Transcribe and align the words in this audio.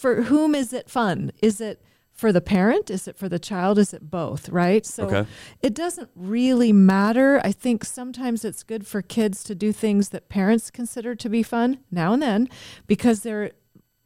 for 0.00 0.22
whom 0.22 0.54
is 0.54 0.72
it 0.72 0.88
fun? 0.88 1.30
Is 1.42 1.60
it 1.60 1.82
for 2.10 2.32
the 2.32 2.40
parent? 2.40 2.90
Is 2.90 3.06
it 3.06 3.16
for 3.16 3.28
the 3.28 3.38
child? 3.38 3.78
Is 3.78 3.92
it 3.92 4.10
both? 4.10 4.48
Right. 4.48 4.84
So 4.86 5.04
Okay. 5.04 5.26
it 5.60 5.74
doesn't 5.74 6.08
really 6.16 6.72
matter. 6.72 7.38
I 7.44 7.52
think 7.52 7.84
sometimes 7.84 8.44
it's 8.44 8.62
good 8.62 8.86
for 8.86 9.02
kids 9.02 9.44
to 9.44 9.54
do 9.54 9.72
things 9.72 10.08
that 10.08 10.30
parents 10.30 10.70
consider 10.70 11.14
to 11.14 11.28
be 11.28 11.42
fun 11.42 11.80
now 11.90 12.14
and 12.14 12.22
then 12.22 12.48
because 12.86 13.20
they're 13.20 13.52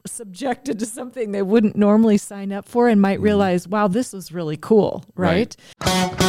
subjected 0.04 0.78
to 0.80 0.86
something 0.86 1.30
they 1.30 1.42
wouldn't 1.42 1.76
normally 1.76 2.18
sign 2.18 2.52
up 2.52 2.68
for 2.68 2.88
and 2.88 3.00
might 3.00 3.16
mm-hmm. 3.16 3.24
realize, 3.24 3.68
wow, 3.68 3.86
this 3.86 4.12
was 4.12 4.32
really 4.32 4.56
cool. 4.56 5.04
Right. 5.14 5.56
right? 5.80 6.23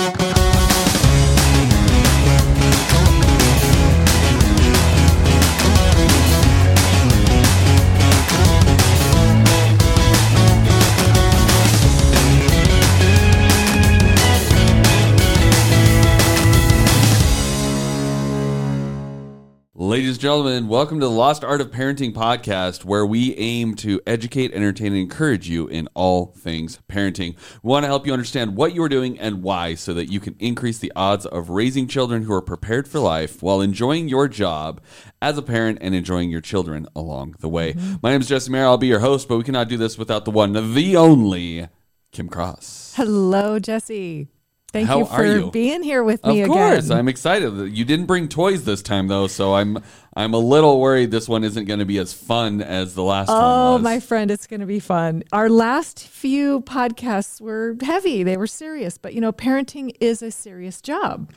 Ladies 19.95 20.09
and 20.09 20.19
gentlemen, 20.19 20.67
welcome 20.67 20.99
to 20.99 21.05
the 21.05 21.09
Lost 21.09 21.45
Art 21.45 21.61
of 21.61 21.71
Parenting 21.71 22.11
podcast, 22.11 22.83
where 22.83 23.05
we 23.05 23.33
aim 23.37 23.75
to 23.75 24.01
educate, 24.05 24.53
entertain, 24.53 24.87
and 24.87 24.97
encourage 24.97 25.47
you 25.47 25.67
in 25.67 25.87
all 25.93 26.33
things 26.37 26.79
parenting. 26.89 27.37
We 27.63 27.69
want 27.69 27.85
to 27.85 27.87
help 27.87 28.05
you 28.05 28.11
understand 28.11 28.57
what 28.57 28.75
you 28.75 28.83
are 28.83 28.89
doing 28.89 29.17
and 29.17 29.41
why 29.41 29.75
so 29.75 29.93
that 29.93 30.11
you 30.11 30.19
can 30.19 30.35
increase 30.37 30.79
the 30.79 30.91
odds 30.97 31.25
of 31.25 31.49
raising 31.49 31.87
children 31.87 32.23
who 32.23 32.33
are 32.33 32.41
prepared 32.41 32.89
for 32.89 32.99
life 32.99 33.41
while 33.41 33.61
enjoying 33.61 34.09
your 34.09 34.27
job 34.27 34.81
as 35.21 35.37
a 35.37 35.41
parent 35.41 35.77
and 35.79 35.95
enjoying 35.95 36.29
your 36.29 36.41
children 36.41 36.87
along 36.93 37.35
the 37.39 37.47
way. 37.47 37.71
Mm-hmm. 37.71 37.95
My 38.03 38.11
name 38.11 38.19
is 38.19 38.27
Jesse 38.27 38.51
Maher. 38.51 38.65
I'll 38.65 38.77
be 38.77 38.87
your 38.87 38.99
host, 38.99 39.29
but 39.29 39.37
we 39.37 39.45
cannot 39.45 39.69
do 39.69 39.77
this 39.77 39.97
without 39.97 40.25
the 40.25 40.31
one, 40.31 40.73
the 40.73 40.97
only 40.97 41.69
Kim 42.11 42.27
Cross. 42.27 42.95
Hello, 42.97 43.59
Jesse. 43.59 44.27
Thank 44.75 44.89
How 44.89 44.99
you 44.99 45.05
for 45.05 45.25
you? 45.25 45.51
being 45.51 45.83
here 45.83 46.03
with 46.03 46.25
me 46.25 46.41
again. 46.41 46.51
Of 46.51 46.57
course, 46.57 46.85
again. 46.87 46.97
I'm 46.97 47.07
excited. 47.07 47.77
You 47.77 47.85
didn't 47.85 48.07
bring 48.07 48.27
toys 48.27 48.65
this 48.65 48.81
time 48.81 49.07
though, 49.07 49.27
so 49.27 49.55
I'm 49.55 49.81
I'm 50.17 50.33
a 50.33 50.37
little 50.37 50.81
worried 50.81 51.11
this 51.11 51.29
one 51.29 51.45
isn't 51.45 51.63
going 51.63 51.79
to 51.79 51.85
be 51.85 51.97
as 51.97 52.11
fun 52.11 52.61
as 52.61 52.93
the 52.93 53.01
last 53.01 53.29
one 53.29 53.37
Oh, 53.41 53.77
my 53.77 54.01
friend, 54.01 54.29
it's 54.29 54.47
going 54.47 54.59
to 54.59 54.65
be 54.65 54.81
fun. 54.81 55.23
Our 55.31 55.47
last 55.47 56.05
few 56.05 56.59
podcasts 56.59 57.39
were 57.39 57.77
heavy, 57.81 58.21
they 58.23 58.35
were 58.35 58.47
serious, 58.47 58.97
but 58.97 59.13
you 59.13 59.21
know, 59.21 59.31
parenting 59.31 59.95
is 60.01 60.21
a 60.21 60.29
serious 60.29 60.81
job. 60.81 61.31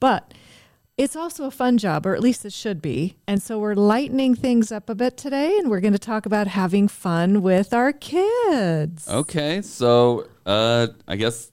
But 0.00 0.32
it's 0.96 1.14
also 1.14 1.44
a 1.44 1.50
fun 1.50 1.76
job, 1.76 2.06
or 2.06 2.14
at 2.14 2.22
least 2.22 2.46
it 2.46 2.54
should 2.54 2.80
be. 2.80 3.16
And 3.26 3.42
so 3.42 3.58
we're 3.58 3.74
lightening 3.74 4.34
things 4.34 4.72
up 4.72 4.88
a 4.88 4.94
bit 4.94 5.18
today, 5.18 5.58
and 5.58 5.68
we're 5.68 5.80
going 5.80 5.92
to 5.92 5.98
talk 5.98 6.24
about 6.24 6.46
having 6.46 6.88
fun 6.88 7.42
with 7.42 7.74
our 7.74 7.92
kids. 7.92 9.06
Okay, 9.06 9.60
so 9.60 10.26
uh, 10.46 10.86
I 11.06 11.16
guess 11.16 11.52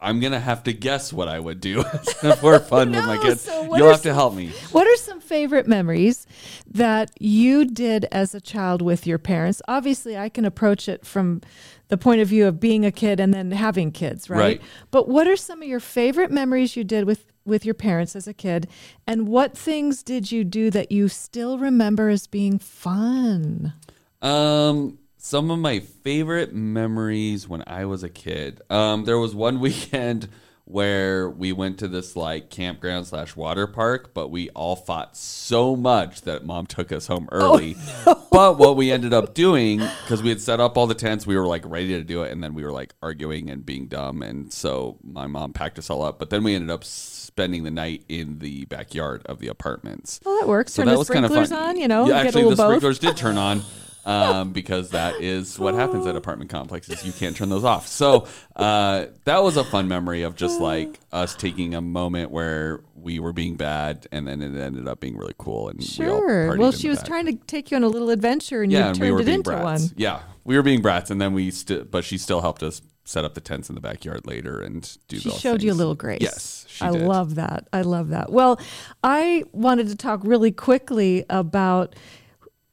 I'm 0.00 0.18
gonna 0.20 0.40
have 0.40 0.62
to 0.64 0.72
guess 0.72 1.12
what 1.12 1.28
I 1.28 1.38
would 1.38 1.60
do 1.60 1.82
for 2.40 2.58
fun 2.58 2.90
with 2.90 3.04
my 3.04 3.18
kids. 3.18 3.42
so 3.42 3.76
You'll 3.76 3.90
have 3.90 4.02
to 4.02 4.14
help 4.14 4.34
me. 4.34 4.48
What 4.72 4.86
are 4.86 4.96
some 4.96 5.20
favorite 5.20 5.66
memories 5.66 6.26
that 6.70 7.10
you 7.20 7.66
did 7.66 8.06
as 8.10 8.34
a 8.34 8.40
child 8.40 8.80
with 8.80 9.06
your 9.06 9.18
parents? 9.18 9.60
Obviously, 9.68 10.16
I 10.16 10.28
can 10.28 10.44
approach 10.44 10.88
it 10.88 11.04
from 11.04 11.42
the 11.88 11.98
point 11.98 12.20
of 12.20 12.28
view 12.28 12.46
of 12.46 12.60
being 12.60 12.86
a 12.86 12.92
kid 12.92 13.20
and 13.20 13.34
then 13.34 13.50
having 13.50 13.92
kids, 13.92 14.30
right? 14.30 14.38
Right. 14.38 14.62
But 14.90 15.08
what 15.08 15.26
are 15.26 15.36
some 15.36 15.60
of 15.60 15.68
your 15.68 15.80
favorite 15.80 16.30
memories 16.30 16.76
you 16.76 16.84
did 16.84 17.04
with 17.04 17.26
with 17.44 17.64
your 17.64 17.74
parents 17.74 18.14
as 18.16 18.26
a 18.28 18.32
kid? 18.34 18.68
And 19.06 19.28
what 19.28 19.56
things 19.58 20.02
did 20.02 20.30
you 20.30 20.44
do 20.44 20.70
that 20.70 20.92
you 20.92 21.08
still 21.08 21.58
remember 21.58 22.08
as 22.08 22.26
being 22.26 22.58
fun? 22.58 23.74
Um, 24.22 24.98
some 25.22 25.50
of 25.50 25.58
my 25.58 25.80
favorite 25.80 26.54
memories 26.54 27.46
when 27.46 27.62
I 27.66 27.84
was 27.84 28.02
a 28.02 28.08
kid. 28.08 28.62
Um, 28.70 29.04
there 29.04 29.18
was 29.18 29.34
one 29.34 29.60
weekend 29.68 30.28
where 30.64 31.28
we 31.28 31.52
went 31.52 31.78
to 31.78 31.88
this 31.88 32.14
like 32.16 32.48
campground 32.48 33.04
slash 33.06 33.36
water 33.36 33.66
park, 33.66 34.14
but 34.14 34.28
we 34.28 34.48
all 34.50 34.76
fought 34.76 35.16
so 35.16 35.76
much 35.76 36.22
that 36.22 36.46
mom 36.46 36.64
took 36.64 36.90
us 36.92 37.06
home 37.06 37.28
early. 37.32 37.76
But 38.32 38.58
what 38.58 38.76
we 38.76 38.92
ended 38.92 39.12
up 39.12 39.34
doing, 39.34 39.78
because 39.80 40.22
we 40.22 40.28
had 40.28 40.40
set 40.40 40.60
up 40.60 40.78
all 40.78 40.86
the 40.86 40.94
tents, 40.94 41.26
we 41.26 41.36
were 41.36 41.48
like 41.48 41.62
ready 41.66 41.88
to 41.88 42.04
do 42.04 42.22
it, 42.22 42.30
and 42.30 42.42
then 42.42 42.54
we 42.54 42.62
were 42.62 42.70
like 42.70 42.94
arguing 43.02 43.50
and 43.50 43.66
being 43.66 43.88
dumb, 43.88 44.22
and 44.22 44.52
so 44.52 44.98
my 45.02 45.26
mom 45.26 45.52
packed 45.52 45.80
us 45.80 45.90
all 45.90 46.02
up. 46.02 46.20
But 46.20 46.30
then 46.30 46.44
we 46.44 46.54
ended 46.54 46.70
up 46.70 46.84
spending 46.84 47.64
the 47.64 47.72
night 47.72 48.04
in 48.08 48.38
the 48.38 48.66
backyard 48.66 49.22
of 49.26 49.40
the 49.40 49.48
apartments. 49.48 50.20
Well, 50.24 50.38
that 50.38 50.46
works. 50.48 50.72
So 50.72 50.82
Turn 50.82 50.86
that 50.86 50.92
the 50.92 50.98
was 51.00 51.10
kind 51.10 51.24
of 51.24 51.32
sprinklers 51.32 51.50
fun. 51.50 51.70
on, 51.70 51.76
you 51.76 51.88
know, 51.88 52.06
yeah, 52.06 52.18
actually, 52.20 52.44
the 52.44 52.50
both. 52.50 52.58
sprinklers 52.68 52.98
did 53.00 53.16
turn 53.16 53.36
on 53.36 53.62
um, 54.04 54.52
because 54.52 54.90
that 54.90 55.20
is 55.20 55.58
what 55.58 55.74
happens 55.74 56.06
at 56.06 56.16
apartment 56.16 56.50
complexes. 56.50 57.04
You 57.04 57.12
can't 57.12 57.36
turn 57.36 57.48
those 57.48 57.64
off. 57.64 57.86
So 57.86 58.26
uh, 58.56 59.06
that 59.24 59.42
was 59.42 59.56
a 59.56 59.64
fun 59.64 59.88
memory 59.88 60.22
of 60.22 60.36
just 60.36 60.60
like 60.60 60.98
us 61.12 61.34
taking 61.34 61.74
a 61.74 61.80
moment 61.80 62.30
where 62.30 62.80
we 62.94 63.18
were 63.18 63.32
being 63.32 63.56
bad, 63.56 64.06
and 64.12 64.26
then 64.28 64.42
it 64.42 64.58
ended 64.60 64.86
up 64.88 65.00
being 65.00 65.16
really 65.16 65.34
cool. 65.38 65.68
And 65.68 65.82
Sure. 65.82 66.48
partied 66.48 66.58
Well, 66.58 66.72
she 66.72 66.88
was 66.88 66.98
back. 66.98 67.06
trying 67.06 67.26
to 67.26 67.32
take 67.46 67.70
you 67.70 67.76
on 67.76 67.84
a 67.84 67.88
little 67.88 68.10
adventure, 68.10 68.62
and 68.62 68.70
Yeah, 68.70 68.78
you 68.78 68.84
and 68.86 68.98
turned 68.98 69.14
we 69.16 69.22
it 69.22 69.28
into 69.28 69.50
brats. 69.50 69.62
one. 69.82 69.90
Yeah, 69.96 70.20
we 70.44 70.56
were 70.56 70.62
being 70.62 70.82
brats, 70.82 71.10
and 71.10 71.20
then 71.20 71.32
we 71.32 71.50
st- 71.50 71.90
but 71.90 72.04
she 72.04 72.18
still 72.18 72.40
helped 72.40 72.62
us 72.62 72.82
set 73.04 73.24
up 73.24 73.34
the 73.34 73.40
tents 73.40 73.68
in 73.68 73.74
the 73.74 73.80
backyard 73.80 74.24
later 74.26 74.60
and 74.60 74.96
do. 75.08 75.18
She 75.18 75.30
showed 75.30 75.62
you 75.62 75.72
a 75.72 75.74
little 75.74 75.94
grace. 75.96 76.18
Yes, 76.20 76.64
she 76.68 76.84
I 76.84 76.92
did. 76.92 77.02
love 77.02 77.34
that. 77.36 77.66
I 77.72 77.82
love 77.82 78.10
that. 78.10 78.30
Well, 78.30 78.60
I 79.02 79.44
wanted 79.52 79.88
to 79.88 79.96
talk 79.96 80.20
really 80.22 80.52
quickly 80.52 81.24
about 81.30 81.96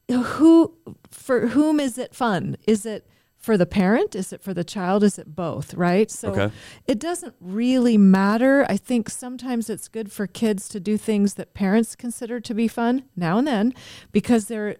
who 0.09 0.73
for 1.11 1.47
whom 1.47 1.79
is 1.79 1.97
it 1.97 2.15
fun? 2.15 2.57
Is 2.65 2.85
it 2.85 3.07
for 3.37 3.57
the 3.57 3.65
parent? 3.65 4.15
Is 4.15 4.33
it 4.33 4.41
for 4.41 4.53
the 4.53 4.63
child? 4.63 5.03
Is 5.03 5.17
it 5.19 5.35
both? 5.35 5.73
Right? 5.73 6.09
So 6.11 6.31
Okay. 6.31 6.51
it 6.85 6.99
doesn't 6.99 7.35
really 7.39 7.97
matter. 7.97 8.65
I 8.67 8.77
think 8.77 9.09
sometimes 9.09 9.69
it's 9.69 9.87
good 9.87 10.11
for 10.11 10.27
kids 10.27 10.67
to 10.69 10.79
do 10.79 10.97
things 10.97 11.35
that 11.35 11.53
parents 11.53 11.95
consider 11.95 12.39
to 12.39 12.53
be 12.53 12.67
fun 12.67 13.03
now 13.15 13.37
and 13.37 13.47
then 13.47 13.73
because 14.11 14.47
they're 14.47 14.77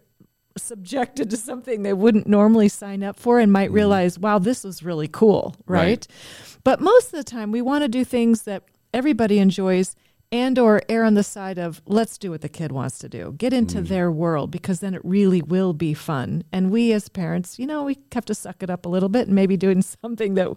subjected 0.58 1.30
to 1.30 1.38
something 1.38 1.84
they 1.84 1.94
wouldn't 1.94 2.28
normally 2.28 2.68
sign 2.68 3.04
up 3.04 3.18
for 3.18 3.40
and 3.40 3.52
might 3.52 3.70
mm. 3.70 3.76
realize, 3.76 4.18
wow, 4.18 4.40
this 4.40 4.64
was 4.64 4.82
really 4.84 5.08
cool, 5.08 5.56
right? 5.68 5.88
Right. 5.88 6.08
But 6.64 6.82
most 6.82 7.14
of 7.14 7.20
the 7.20 7.24
time 7.24 7.52
we 7.52 7.62
want 7.62 7.84
to 7.84 7.88
do 7.88 8.04
things 8.04 8.42
that 8.44 8.64
everybody 8.94 9.40
enjoys 9.40 9.96
and 10.32 10.60
or 10.60 10.82
err 10.90 11.06
on 11.06 11.14
the 11.14 11.24
side 11.24 11.58
of 11.58 11.82
let's 11.86 12.18
do 12.18 12.32
what 12.32 12.42
the 12.42 12.50
kid 12.50 12.72
wants 12.72 13.00
to 13.00 13.08
do. 13.08 13.34
Get 13.38 13.54
into 13.54 13.80
mm. 13.80 13.88
their 13.88 14.12
world 14.12 14.52
because 14.52 14.82
then 14.82 14.94
it 14.94 15.02
really 15.04 15.42
will 15.42 15.74
be 15.74 15.94
fun. 15.94 16.44
And 16.52 16.70
we 16.70 16.92
as 16.92 17.08
parents, 17.08 17.58
you 17.58 17.66
know, 17.66 17.84
we 17.84 17.98
have 18.12 18.26
to 18.26 18.36
suck 18.36 18.62
it 18.62 18.70
up 18.70 18.86
a 18.86 18.90
little 18.90 19.08
bit 19.08 19.28
and 19.28 19.36
maybe 19.36 19.56
doing 19.56 19.82
something 20.02 20.34
that 20.34 20.50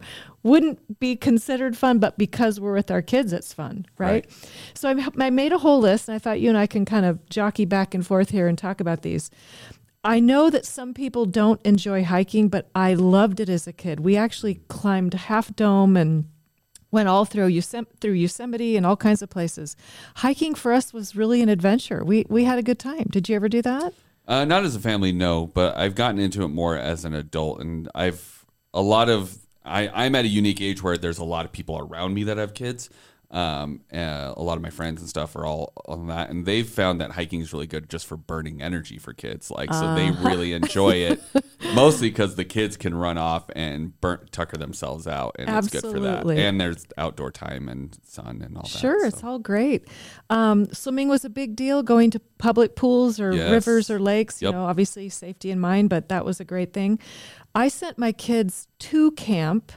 wouldn't 0.42 0.98
be 0.98 1.14
considered 1.14 1.76
fun, 1.76 1.98
but 1.98 2.18
because 2.18 2.58
we're 2.58 2.74
with 2.74 2.90
our 2.90 3.02
kids, 3.02 3.32
it's 3.32 3.52
fun, 3.52 3.86
right? 3.96 4.10
Right. 4.10 4.50
So 4.74 4.88
I, 4.88 5.26
I 5.26 5.30
made 5.30 5.52
a 5.52 5.58
whole 5.58 5.78
list 5.78 6.08
and 6.08 6.16
I 6.16 6.18
thought 6.18 6.40
you 6.40 6.48
and 6.48 6.58
I 6.58 6.66
can 6.66 6.84
kind 6.84 7.06
of 7.06 7.24
jockey 7.28 7.64
back 7.64 7.94
and 7.94 8.04
forth 8.04 8.30
here 8.30 8.48
and 8.48 8.58
talk 8.58 8.80
about 8.80 9.02
these. 9.02 9.30
I 10.02 10.18
know 10.18 10.50
that 10.50 10.64
some 10.64 10.94
people 10.94 11.26
don't 11.26 11.60
enjoy 11.64 12.04
hiking, 12.04 12.48
but 12.48 12.70
I 12.74 12.94
loved 12.94 13.38
it 13.38 13.50
as 13.50 13.66
a 13.66 13.72
kid. 13.72 14.00
We 14.00 14.16
actually 14.16 14.62
climbed 14.68 15.12
Half 15.12 15.54
Dome 15.54 15.96
and 15.96 16.24
went 16.90 17.08
all 17.08 17.24
through 17.24 17.60
through 17.60 18.12
Yosemite 18.12 18.76
and 18.76 18.84
all 18.86 18.96
kinds 18.96 19.22
of 19.22 19.30
places. 19.30 19.76
Hiking 20.16 20.54
for 20.54 20.72
us 20.72 20.92
was 20.92 21.16
really 21.16 21.42
an 21.42 21.48
adventure. 21.48 22.04
We 22.04 22.26
we 22.28 22.44
had 22.44 22.58
a 22.58 22.62
good 22.62 22.78
time. 22.78 23.06
Did 23.10 23.28
you 23.28 23.36
ever 23.36 23.48
do 23.48 23.62
that? 23.62 23.94
Uh, 24.26 24.44
not 24.44 24.64
as 24.64 24.76
a 24.76 24.80
family, 24.80 25.12
no, 25.12 25.46
but 25.46 25.76
I've 25.76 25.94
gotten 25.94 26.20
into 26.20 26.42
it 26.42 26.48
more 26.48 26.76
as 26.76 27.04
an 27.04 27.14
adult, 27.14 27.60
and 27.60 27.88
I've 27.94 28.44
a 28.72 28.82
lot 28.82 29.08
of 29.08 29.38
I, 29.64 29.88
I'm 29.88 30.14
at 30.14 30.24
a 30.24 30.28
unique 30.28 30.60
age 30.60 30.82
where 30.82 30.96
there's 30.96 31.18
a 31.18 31.24
lot 31.24 31.44
of 31.44 31.52
people 31.52 31.78
around 31.78 32.14
me 32.14 32.24
that 32.24 32.38
have 32.38 32.54
kids. 32.54 32.90
Um, 33.32 33.82
uh, 33.92 34.34
a 34.36 34.42
lot 34.42 34.56
of 34.56 34.62
my 34.62 34.70
friends 34.70 35.00
and 35.00 35.08
stuff 35.08 35.36
are 35.36 35.46
all 35.46 35.72
on 35.86 36.08
that, 36.08 36.30
and 36.30 36.44
they've 36.46 36.68
found 36.68 37.00
that 37.00 37.12
hiking 37.12 37.40
is 37.40 37.52
really 37.52 37.68
good 37.68 37.88
just 37.88 38.06
for 38.06 38.16
burning 38.16 38.60
energy 38.60 38.98
for 38.98 39.12
kids. 39.12 39.52
Like, 39.52 39.72
so 39.72 39.94
they 39.94 40.10
really 40.10 40.52
enjoy 40.52 40.94
it, 40.94 41.22
mostly 41.74 42.10
because 42.10 42.34
the 42.34 42.44
kids 42.44 42.76
can 42.76 42.92
run 42.92 43.18
off 43.18 43.48
and 43.54 43.98
burn 44.00 44.26
tucker 44.32 44.56
themselves 44.56 45.06
out, 45.06 45.36
and 45.38 45.48
it's 45.48 45.68
good 45.68 45.82
for 45.82 46.00
that. 46.00 46.26
And 46.26 46.60
there's 46.60 46.86
outdoor 46.98 47.30
time 47.30 47.68
and 47.68 47.96
sun 48.04 48.42
and 48.44 48.56
all 48.56 48.64
that. 48.64 48.78
Sure, 48.80 49.00
so. 49.02 49.06
it's 49.06 49.22
all 49.22 49.38
great. 49.38 49.86
Um, 50.28 50.66
swimming 50.72 51.08
was 51.08 51.24
a 51.24 51.30
big 51.30 51.54
deal. 51.54 51.84
Going 51.84 52.10
to 52.10 52.20
public 52.38 52.74
pools 52.74 53.20
or 53.20 53.32
Yes. 53.32 53.50
rivers 53.52 53.90
or 53.90 54.00
lakes, 54.00 54.42
you 54.42 54.50
know, 54.50 54.64
obviously 54.64 55.08
safety 55.08 55.52
in 55.52 55.60
mind, 55.60 55.88
but 55.88 56.08
that 56.08 56.24
was 56.24 56.40
a 56.40 56.44
great 56.44 56.72
thing. 56.72 56.98
I 57.54 57.68
sent 57.68 57.96
my 57.98 58.10
kids 58.12 58.66
to 58.80 59.12
camp. 59.12 59.72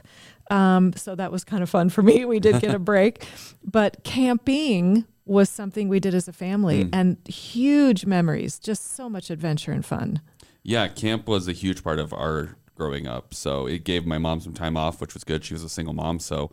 Um, 0.50 0.92
so 0.94 1.14
that 1.14 1.32
was 1.32 1.44
kind 1.44 1.62
of 1.62 1.70
fun 1.70 1.88
for 1.88 2.02
me. 2.02 2.24
We 2.34 2.40
did 2.40 2.60
get 2.60 2.74
a 2.74 2.78
break, 2.92 3.26
but 3.64 4.04
camping 4.04 5.04
was 5.26 5.48
something 5.48 5.88
we 5.88 6.00
did 6.00 6.14
as 6.14 6.28
a 6.28 6.32
family 6.32 6.84
Mm. 6.84 6.90
and 6.92 7.28
huge 7.28 8.04
memories, 8.04 8.58
just 8.58 8.94
so 8.94 9.08
much 9.08 9.30
adventure 9.30 9.72
and 9.72 9.84
fun. 9.84 10.20
Yeah, 10.62 10.86
camp 10.88 11.26
was 11.28 11.48
a 11.48 11.52
huge 11.52 11.82
part 11.82 11.98
of 11.98 12.12
our 12.12 12.56
growing 12.74 13.06
up. 13.06 13.32
So 13.32 13.66
it 13.66 13.84
gave 13.84 14.04
my 14.04 14.18
mom 14.18 14.40
some 14.40 14.52
time 14.52 14.76
off, 14.76 15.00
which 15.00 15.14
was 15.14 15.24
good. 15.24 15.44
She 15.44 15.54
was 15.54 15.62
a 15.62 15.68
single 15.68 15.94
mom, 15.94 16.18
so 16.18 16.50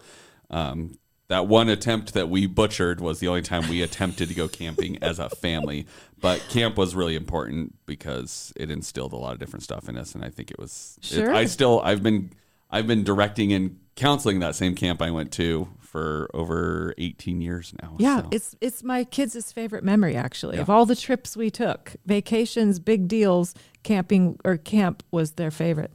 um, 0.49 0.95
that 1.27 1.47
one 1.47 1.67
attempt 1.69 2.13
that 2.13 2.29
we 2.29 2.45
butchered 2.45 2.99
was 3.01 3.19
the 3.19 3.27
only 3.27 3.41
time 3.41 3.67
we 3.69 3.81
attempted 3.81 4.27
to 4.29 4.35
go 4.35 4.47
camping 4.47 5.01
as 5.01 5.17
a 5.19 5.29
family. 5.29 5.85
But 6.19 6.39
camp 6.49 6.77
was 6.77 6.93
really 6.93 7.15
important 7.15 7.75
because 7.85 8.53
it 8.55 8.69
instilled 8.69 9.13
a 9.13 9.17
lot 9.17 9.33
of 9.33 9.39
different 9.39 9.63
stuff 9.63 9.89
in 9.89 9.97
us, 9.97 10.13
and 10.13 10.23
I 10.23 10.29
think 10.29 10.51
it 10.51 10.59
was. 10.59 10.97
it- 11.01 11.05
Sure. 11.07 11.33
I 11.33 11.45
still 11.45 11.81
I've 11.83 12.03
been 12.03 12.31
I've 12.69 12.87
been 12.87 13.03
directing 13.03 13.51
and 13.53 13.77
counseling 13.95 14.39
that 14.39 14.55
same 14.55 14.75
camp 14.75 15.01
I 15.01 15.11
went 15.11 15.31
to 15.33 15.67
for 15.79 16.29
over 16.33 16.93
18 16.97 17.41
years 17.41 17.73
now. 17.81 17.97
Yeah, 17.99 18.21
so. 18.21 18.27
it's 18.31 18.55
it's 18.61 18.83
my 18.83 19.03
kids' 19.03 19.51
favorite 19.51 19.83
memory 19.83 20.15
actually. 20.15 20.57
Of 20.57 20.69
all 20.69 20.85
the 20.85 20.95
trips 20.95 21.35
we 21.35 21.49
took, 21.49 21.95
vacations, 22.05 22.79
big 22.79 23.09
deals, 23.09 23.53
camping 23.83 24.39
or 24.45 24.55
camp 24.57 25.03
was 25.11 25.33
their 25.33 25.51
favorite. 25.51 25.91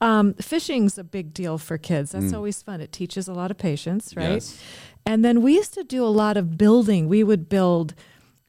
Um, 0.00 0.34
fishing's 0.34 0.98
a 0.98 1.04
big 1.04 1.32
deal 1.32 1.58
for 1.58 1.78
kids. 1.78 2.12
That's 2.12 2.32
always 2.32 2.60
fun. 2.62 2.80
It 2.80 2.92
teaches 2.92 3.28
a 3.28 3.32
lot 3.32 3.50
of 3.50 3.58
patience, 3.58 4.16
right? 4.16 4.30
Mm. 4.30 4.34
Yes. 4.34 4.62
And 5.04 5.24
then 5.24 5.40
we 5.40 5.54
used 5.54 5.74
to 5.74 5.84
do 5.84 6.04
a 6.04 6.10
lot 6.10 6.36
of 6.36 6.58
building. 6.58 7.08
We 7.08 7.22
would 7.22 7.48
build 7.48 7.94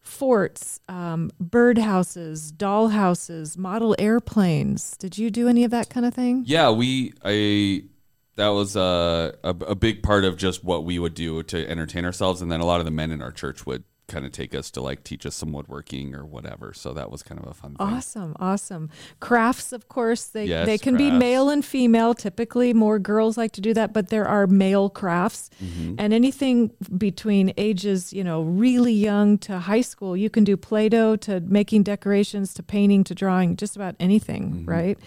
forts, 0.02 0.80
um, 0.88 1.30
bird 1.40 1.78
houses, 1.78 2.52
doll 2.52 2.88
houses, 2.88 3.58
model 3.58 3.96
airplanes. 4.00 4.98
Did 4.98 5.18
you 5.18 5.30
do 5.30 5.48
any 5.48 5.64
of 5.64 5.72
that 5.72 5.90
kind 5.90 6.06
of 6.06 6.14
thing? 6.16 6.44
Yeah, 6.48 6.72
we 6.72 7.14
I 7.24 7.84
that 8.38 8.50
was 8.50 8.76
a, 8.76 9.36
a 9.44 9.50
a 9.50 9.76
big 9.76 10.02
part 10.02 10.24
of 10.24 10.38
just 10.38 10.64
what 10.64 10.84
we 10.86 10.98
would 10.98 11.14
do 11.14 11.44
to 11.44 11.70
entertain 11.70 12.06
ourselves, 12.06 12.42
and 12.42 12.52
then 12.52 12.60
a 12.62 12.66
lot 12.66 12.80
of 12.80 12.86
the 12.86 12.92
men 12.92 13.12
in 13.12 13.22
our 13.22 13.32
church 13.32 13.66
would 13.66 13.84
kind 14.08 14.26
of 14.26 14.32
take 14.32 14.56
us 14.56 14.72
to 14.72 14.80
like 14.80 15.04
teach 15.04 15.26
us 15.26 15.36
some 15.36 15.52
woodworking 15.52 16.16
or 16.16 16.26
whatever. 16.26 16.72
So 16.74 16.94
that 16.94 17.12
was 17.12 17.24
kind 17.24 17.42
of 17.42 17.48
a 17.48 17.54
fun 17.54 17.76
thing. 17.76 17.86
Awesome, 17.86 18.38
awesome. 18.40 18.90
Crafts, 19.20 19.74
of 19.74 19.90
course, 19.90 20.24
they 20.28 20.46
Yes, 20.46 20.66
they 20.66 20.78
can 20.78 20.96
be 20.96 21.12
male 21.12 21.50
and 21.50 21.66
female. 21.66 22.14
Typically, 22.14 22.74
more 22.74 23.00
girls 23.00 23.38
like 23.38 23.52
to 23.54 23.60
do 23.62 23.74
that, 23.74 23.92
but 23.92 24.08
there 24.08 24.26
are 24.26 24.48
male 24.48 24.90
crafts, 24.90 25.50
Mm-hmm. 25.62 25.96
and 25.98 26.14
anything 26.14 26.72
between 26.98 27.52
ages, 27.58 28.14
you 28.14 28.24
know, 28.24 28.44
really 28.44 28.94
young 28.94 29.38
to 29.40 29.60
high 29.60 29.82
school, 29.82 30.16
you 30.16 30.30
can 30.30 30.46
do 30.46 30.56
Play-Doh 30.56 31.18
to 31.18 31.42
making 31.42 31.84
decorations 31.84 32.54
to 32.54 32.64
painting 32.64 33.04
to 33.04 33.14
drawing, 33.14 33.58
just 33.58 33.76
about 33.76 33.96
anything, 34.00 34.44
Mm-hmm. 34.52 34.70
right? 34.70 34.98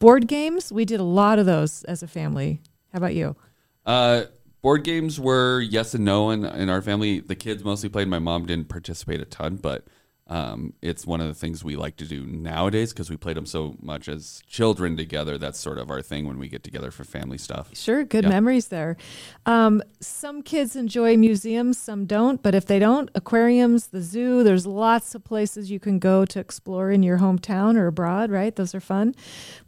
Board 0.00 0.26
games, 0.26 0.72
we 0.72 0.84
did 0.84 0.98
a 0.98 1.04
lot 1.04 1.38
of 1.38 1.46
those 1.46 1.84
as 1.84 2.02
a 2.02 2.08
family. 2.08 2.60
How 2.92 2.98
about 2.98 3.14
you? 3.14 3.36
Uh, 3.84 4.24
board 4.62 4.84
games 4.84 5.20
were 5.20 5.60
yes 5.60 5.94
and 5.94 6.04
no 6.04 6.30
in, 6.30 6.44
in 6.44 6.68
our 6.68 6.82
family. 6.82 7.20
The 7.20 7.34
kids 7.34 7.64
mostly 7.64 7.88
played. 7.88 8.08
My 8.08 8.18
mom 8.18 8.46
didn't 8.46 8.68
participate 8.68 9.20
a 9.20 9.24
ton, 9.24 9.56
but 9.56 9.86
um, 10.30 10.74
it's 10.82 11.06
one 11.06 11.20
of 11.22 11.26
the 11.28 11.34
things 11.34 11.64
we 11.64 11.74
like 11.76 11.96
to 11.96 12.04
do 12.04 12.26
nowadays 12.26 12.92
because 12.92 13.08
we 13.08 13.16
played 13.16 13.36
them 13.36 13.46
so 13.46 13.76
much 13.80 14.08
as 14.08 14.42
children 14.46 14.96
together. 14.96 15.38
That's 15.38 15.58
sort 15.58 15.78
of 15.78 15.90
our 15.90 16.02
thing 16.02 16.26
when 16.26 16.38
we 16.38 16.48
get 16.48 16.62
together 16.62 16.90
for 16.90 17.04
family 17.04 17.38
stuff. 17.38 17.70
Sure, 17.74 18.04
good 18.04 18.24
Yeah. 18.24 18.30
memories 18.30 18.68
there. 18.68 18.98
Um, 19.46 19.82
some 20.00 20.42
kids 20.42 20.76
enjoy 20.76 21.16
museums, 21.16 21.78
some 21.78 22.04
don't. 22.04 22.42
But 22.42 22.54
if 22.54 22.66
they 22.66 22.78
don't, 22.78 23.10
aquariums, 23.14 23.86
the 23.86 24.02
zoo, 24.02 24.42
there's 24.42 24.66
lots 24.66 25.14
of 25.14 25.24
places 25.24 25.70
you 25.70 25.80
can 25.80 25.98
go 25.98 26.26
to 26.26 26.38
explore 26.38 26.90
in 26.90 27.02
your 27.02 27.18
hometown 27.18 27.76
or 27.76 27.86
abroad, 27.86 28.30
right? 28.30 28.54
Those 28.54 28.74
are 28.74 28.80
fun. 28.80 29.14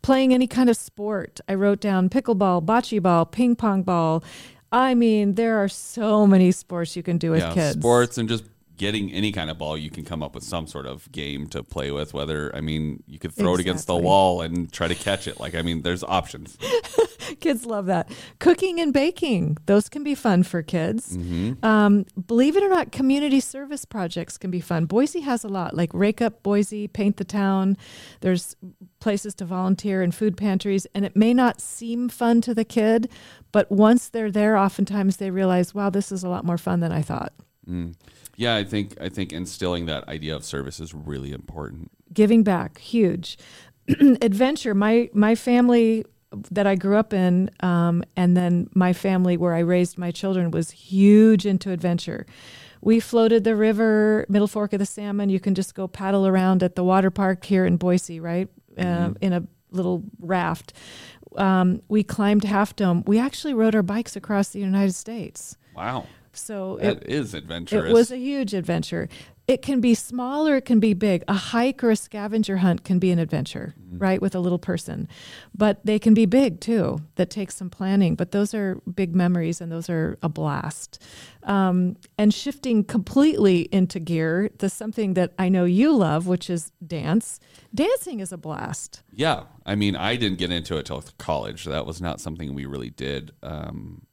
Playing 0.03 0.35
any 0.35 0.47
kind 0.47 0.69
of 0.69 0.77
sport. 0.77 1.41
I 1.49 1.55
wrote 1.55 1.81
down 1.81 2.11
pickleball, 2.11 2.65
bocce 2.67 3.01
ball, 3.03 3.25
ping 3.25 3.57
pong 3.57 3.83
ball. 3.83 4.23
I 4.73 4.95
mean, 4.95 5.35
there 5.35 5.57
are 5.57 5.69
so 5.69 6.27
many 6.27 6.53
sports 6.53 6.95
you 6.97 7.03
can 7.03 7.17
do 7.19 7.31
with 7.33 7.41
yeah, 7.41 7.55
kids. 7.55 7.79
sports 7.79 8.19
and 8.19 8.29
just 8.29 8.45
getting 8.81 9.13
any 9.13 9.31
kind 9.31 9.51
of 9.51 9.59
ball, 9.59 9.77
you 9.77 9.91
can 9.91 10.07
come 10.07 10.23
up 10.23 10.35
with 10.35 10.43
some 10.43 10.67
sort 10.67 10.87
of 10.87 11.13
game 11.13 11.47
to 11.47 11.63
play 11.63 11.91
with. 11.91 12.15
Whether 12.15 12.51
I 12.57 12.63
mean, 12.63 13.03
you 13.07 13.19
could 13.19 13.35
throw 13.35 13.53
it 13.53 13.61
against 13.61 13.87
the 13.87 13.95
wall 13.95 14.41
and 14.41 14.73
try 14.73 14.89
to 14.89 14.95
catch 14.95 15.29
it. 15.29 15.39
Like 15.39 15.55
I 15.55 15.61
mean, 15.61 15.83
there's 15.83 16.03
options. 16.03 16.57
Kids 17.41 17.67
love 17.67 17.85
that. 17.87 18.11
Cooking 18.39 18.81
and 18.81 18.91
baking, 18.91 19.59
those 19.67 19.91
can 19.91 20.03
be 20.03 20.15
fun 20.15 20.43
for 20.45 20.63
kids. 20.63 21.15
Mm-hmm. 21.15 21.65
Um, 21.65 22.07
believe 22.27 22.57
it 22.57 22.63
or 22.63 22.71
not, 22.71 22.91
community 22.91 23.39
service 23.39 23.85
projects 23.85 24.39
can 24.39 24.51
be 24.51 24.61
fun. 24.61 24.87
Boise 24.87 25.21
has 25.21 25.45
a 25.45 25.49
lot, 25.49 25.75
like 25.75 25.91
Rake 25.93 26.23
Up 26.23 26.43
Boise, 26.43 26.89
Paint 26.89 27.19
the 27.19 27.25
Town. 27.25 27.77
There's 28.23 28.57
places 28.99 29.35
to 29.37 29.45
volunteer 29.45 30.01
and 30.03 30.15
food 30.15 30.39
pantries, 30.39 30.87
and 30.95 31.05
it 31.05 31.15
may 31.15 31.35
not 31.35 31.61
seem 31.61 32.09
fun 32.09 32.41
to 32.41 32.55
the 32.55 32.65
kid, 32.65 33.11
but 33.53 33.71
once 33.71 34.09
they're 34.09 34.31
there, 34.31 34.57
oftentimes 34.57 35.19
they 35.19 35.31
realize, 35.31 35.75
wow, 35.75 35.91
this 35.91 36.11
is 36.11 36.25
a 36.25 36.29
lot 36.29 36.45
more 36.45 36.59
fun 36.59 36.81
than 36.81 36.93
I 36.93 37.03
thought. 37.03 37.35
Yeah, 38.37 38.57
I 38.57 38.65
think 38.65 38.97
I 39.01 39.09
think 39.09 39.33
instilling 39.33 39.87
that 39.87 40.09
idea 40.09 40.35
of 40.35 40.45
service 40.45 40.81
is 40.81 40.95
really 40.95 41.33
important. 41.33 41.91
giving 42.13 42.43
back 42.43 42.79
huge. 42.79 43.39
Adventure 44.23 44.75
my 44.75 45.11
my 45.13 45.35
family 45.35 46.05
that 46.53 46.65
i 46.65 46.77
grew 46.77 46.97
up 46.97 47.13
in 47.13 47.51
um, 47.61 48.05
and 48.17 48.37
then 48.37 48.69
my 48.75 48.93
family 48.93 49.37
where 49.37 49.53
i 49.53 49.59
raised 49.59 49.99
my 49.99 50.13
children 50.13 50.51
was 50.53 50.71
huge 50.71 51.45
into 51.45 51.71
adventure. 51.73 52.25
We 52.83 53.01
floated 53.01 53.45
the 53.45 53.57
river 53.57 54.27
middle 54.29 54.47
fork 54.49 54.73
of 54.73 54.79
the 54.79 54.87
salmon. 54.87 55.29
You 55.29 55.41
can 55.41 55.55
just 55.55 55.75
go 55.75 55.87
paddle 55.89 56.27
around 56.27 56.63
at 56.63 56.77
the 56.77 56.85
water 56.85 57.11
park 57.11 57.45
here 57.45 57.67
in 57.67 57.77
boise 57.77 58.21
right? 58.21 58.49
Uh, 58.79 59.11
in 59.21 59.33
a 59.33 59.43
little 59.71 60.03
raft. 60.21 60.73
Um, 61.37 61.83
we 61.89 62.03
climbed 62.03 62.45
half 62.45 62.75
dome. 62.77 63.03
We 63.07 63.19
actually 63.19 63.55
rode 63.55 63.75
our 63.75 63.83
bikes 63.83 64.17
across 64.17 64.49
the 64.51 64.61
united 64.61 64.95
states. 64.95 65.57
Wow, 65.77 66.07
so 66.33 66.77
it, 66.77 67.03
is 67.07 67.35
adventurous. 67.35 67.91
it 67.91 67.93
was 67.93 68.11
a 68.11 68.17
huge 68.17 68.55
adventure. 68.55 69.09
It 69.49 69.63
can 69.63 69.81
be 69.81 69.95
small 69.95 70.47
or 70.47 70.55
it 70.57 70.65
can 70.65 70.79
be 70.79 70.95
big. 70.95 71.25
A 71.27 71.35
hike 71.35 71.83
or 71.83 71.91
a 71.91 71.97
scavenger 71.97 72.59
hunt 72.59 72.85
can 72.85 73.01
be 73.01 73.11
an 73.11 73.19
adventure, 73.19 73.75
right, 73.91 74.23
with 74.23 74.37
a 74.37 74.39
little 74.39 74.61
person. 74.61 75.09
But 75.53 75.85
they 75.85 75.99
can 75.99 76.15
be 76.15 76.25
big 76.25 76.61
too, 76.61 77.01
that 77.17 77.31
takes 77.31 77.57
some 77.57 77.69
planning. 77.69 78.15
But 78.15 78.31
those 78.31 78.55
are 78.55 78.81
big 78.95 79.17
memories 79.17 79.61
and 79.61 79.73
those 79.73 79.91
are 79.91 80.17
a 80.23 80.29
blast. 80.29 81.03
Um, 81.43 81.97
and 82.17 82.33
shifting 82.33 82.85
completely 82.85 83.63
into 83.73 83.99
gear, 83.99 84.51
the 84.59 84.71
something 84.71 85.15
that 85.15 85.33
I 85.37 85.49
know 85.49 85.65
you 85.65 85.97
love, 85.97 86.29
which 86.29 86.49
is 86.49 86.71
dance. 86.87 87.41
Dancing 87.75 88.21
is 88.21 88.31
a 88.31 88.39
blast. 88.39 89.03
Yeah, 89.13 89.45
I 89.67 89.75
mean, 89.75 89.97
I 89.97 90.15
didn't 90.15 90.39
get 90.39 90.53
into 90.53 90.77
it 90.77 90.87
till 90.87 91.03
college. 91.19 91.65
That 91.65 91.87
was 91.87 92.01
not 92.01 92.21
something 92.21 92.55
we 92.55 92.67
really 92.67 92.91
did 92.91 93.33
um, 93.43 94.07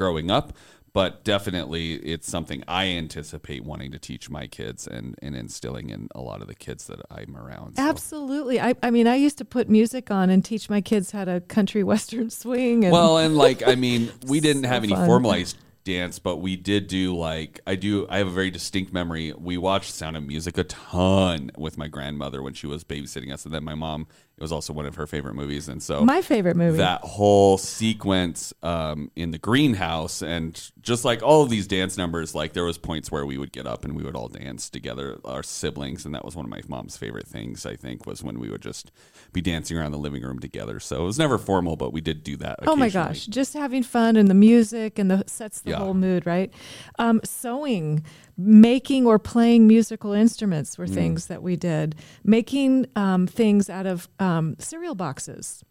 growing 0.00 0.30
up, 0.30 0.54
but 0.92 1.24
definitely 1.24 1.94
it's 1.94 2.28
something 2.28 2.64
I 2.66 2.86
anticipate 2.86 3.64
wanting 3.64 3.92
to 3.92 3.98
teach 3.98 4.28
my 4.30 4.46
kids 4.46 4.86
and, 4.86 5.14
and 5.22 5.36
instilling 5.36 5.90
in 5.90 6.08
a 6.14 6.20
lot 6.20 6.40
of 6.42 6.48
the 6.48 6.54
kids 6.54 6.86
that 6.88 7.00
I'm 7.10 7.36
around. 7.36 7.76
so. 7.76 7.82
Absolutely. 7.82 8.60
I, 8.60 8.74
I 8.82 8.90
mean, 8.90 9.06
I 9.06 9.16
used 9.16 9.38
to 9.38 9.44
put 9.44 9.68
music 9.68 10.10
on 10.10 10.30
and 10.30 10.44
teach 10.44 10.68
my 10.68 10.80
kids 10.80 11.10
how 11.12 11.24
to 11.24 11.40
country 11.42 11.84
western 11.92 12.30
swing. 12.30 12.84
And 12.84 12.92
Well, 12.92 13.18
and 13.18 13.36
like 13.36 13.66
I 13.66 13.74
mean, 13.74 14.10
we 14.26 14.40
didn't 14.40 14.64
So 14.64 14.68
have 14.68 14.84
any 14.84 14.94
fun. 14.94 15.06
formalized 15.06 15.56
dance, 15.82 16.18
but 16.18 16.36
we 16.36 16.56
did 16.56 16.88
do 16.88 17.16
like 17.16 17.60
I 17.66 17.74
do. 17.74 18.06
I 18.10 18.18
have 18.18 18.26
a 18.26 18.30
very 18.30 18.50
distinct 18.50 18.92
memory. 18.92 19.32
We 19.38 19.56
watched 19.56 19.94
Sound 19.94 20.16
of 20.16 20.24
Music 20.24 20.58
a 20.58 20.64
ton 20.64 21.50
with 21.56 21.78
my 21.78 21.88
grandmother 21.88 22.42
when 22.42 22.52
she 22.52 22.66
was 22.66 22.84
babysitting 22.84 23.32
us, 23.32 23.44
and 23.44 23.54
then 23.54 23.64
my 23.64 23.74
mom. 23.74 24.06
It 24.40 24.44
was 24.44 24.52
also 24.52 24.72
one 24.72 24.86
of 24.86 24.94
her 24.94 25.06
favorite 25.06 25.34
movies, 25.34 25.68
and 25.68 25.82
so 25.82 26.02
my 26.02 26.22
favorite 26.22 26.56
movie. 26.56 26.78
that 26.78 27.02
whole 27.02 27.58
sequence 27.58 28.54
um, 28.62 29.10
in 29.14 29.32
the 29.32 29.38
greenhouse 29.38 30.22
and 30.22 30.70
just 30.80 31.04
like 31.04 31.22
all 31.22 31.42
of 31.42 31.50
these 31.50 31.66
dance 31.66 31.98
numbers 31.98 32.34
like 32.34 32.54
there 32.54 32.64
was 32.64 32.78
points 32.78 33.10
where 33.12 33.26
we 33.26 33.36
would 33.36 33.52
get 33.52 33.66
up 33.66 33.84
and 33.84 33.94
we 33.94 34.02
would 34.02 34.16
all 34.16 34.28
dance 34.28 34.70
together 34.70 35.18
our 35.26 35.42
siblings 35.42 36.06
and 36.06 36.14
that 36.14 36.24
was 36.24 36.34
one 36.34 36.46
of 36.46 36.50
my 36.50 36.62
mom's 36.68 36.96
favorite 36.96 37.26
things 37.28 37.66
i 37.66 37.76
think 37.76 38.06
was 38.06 38.22
when 38.22 38.40
we 38.40 38.48
would 38.48 38.62
just 38.62 38.90
be 39.34 39.42
dancing 39.42 39.76
around 39.76 39.92
the 39.92 39.98
living 39.98 40.22
room 40.22 40.38
together 40.38 40.80
so 40.80 41.02
it 41.02 41.04
was 41.04 41.18
never 41.18 41.36
formal 41.36 41.76
but 41.76 41.92
we 41.92 42.00
did 42.00 42.22
do 42.24 42.34
that 42.38 42.58
Oh 42.66 42.76
my 42.76 42.88
gosh, 42.88 43.26
just 43.26 43.52
having 43.52 43.82
fun 43.82 44.16
and 44.16 44.28
the 44.28 44.34
music 44.34 44.98
and 44.98 45.10
the 45.10 45.22
sets 45.26 45.60
the 45.60 45.70
Yeah. 45.72 45.76
whole 45.80 45.92
mood, 45.94 46.24
right? 46.24 46.50
Um, 46.98 47.20
sewing, 47.24 48.04
making 48.38 49.06
or 49.06 49.18
playing 49.18 49.66
musical 49.66 50.12
instruments 50.12 50.76
Mm. 50.76 50.78
were 50.78 50.86
things 50.86 51.26
that 51.26 51.42
we 51.42 51.56
did. 51.56 51.94
Making 52.24 52.86
um, 52.96 53.26
things 53.26 53.68
out 53.68 53.86
of 53.86 54.08
um, 54.18 54.29
cereal 54.58 54.94
boxes. 54.94 55.62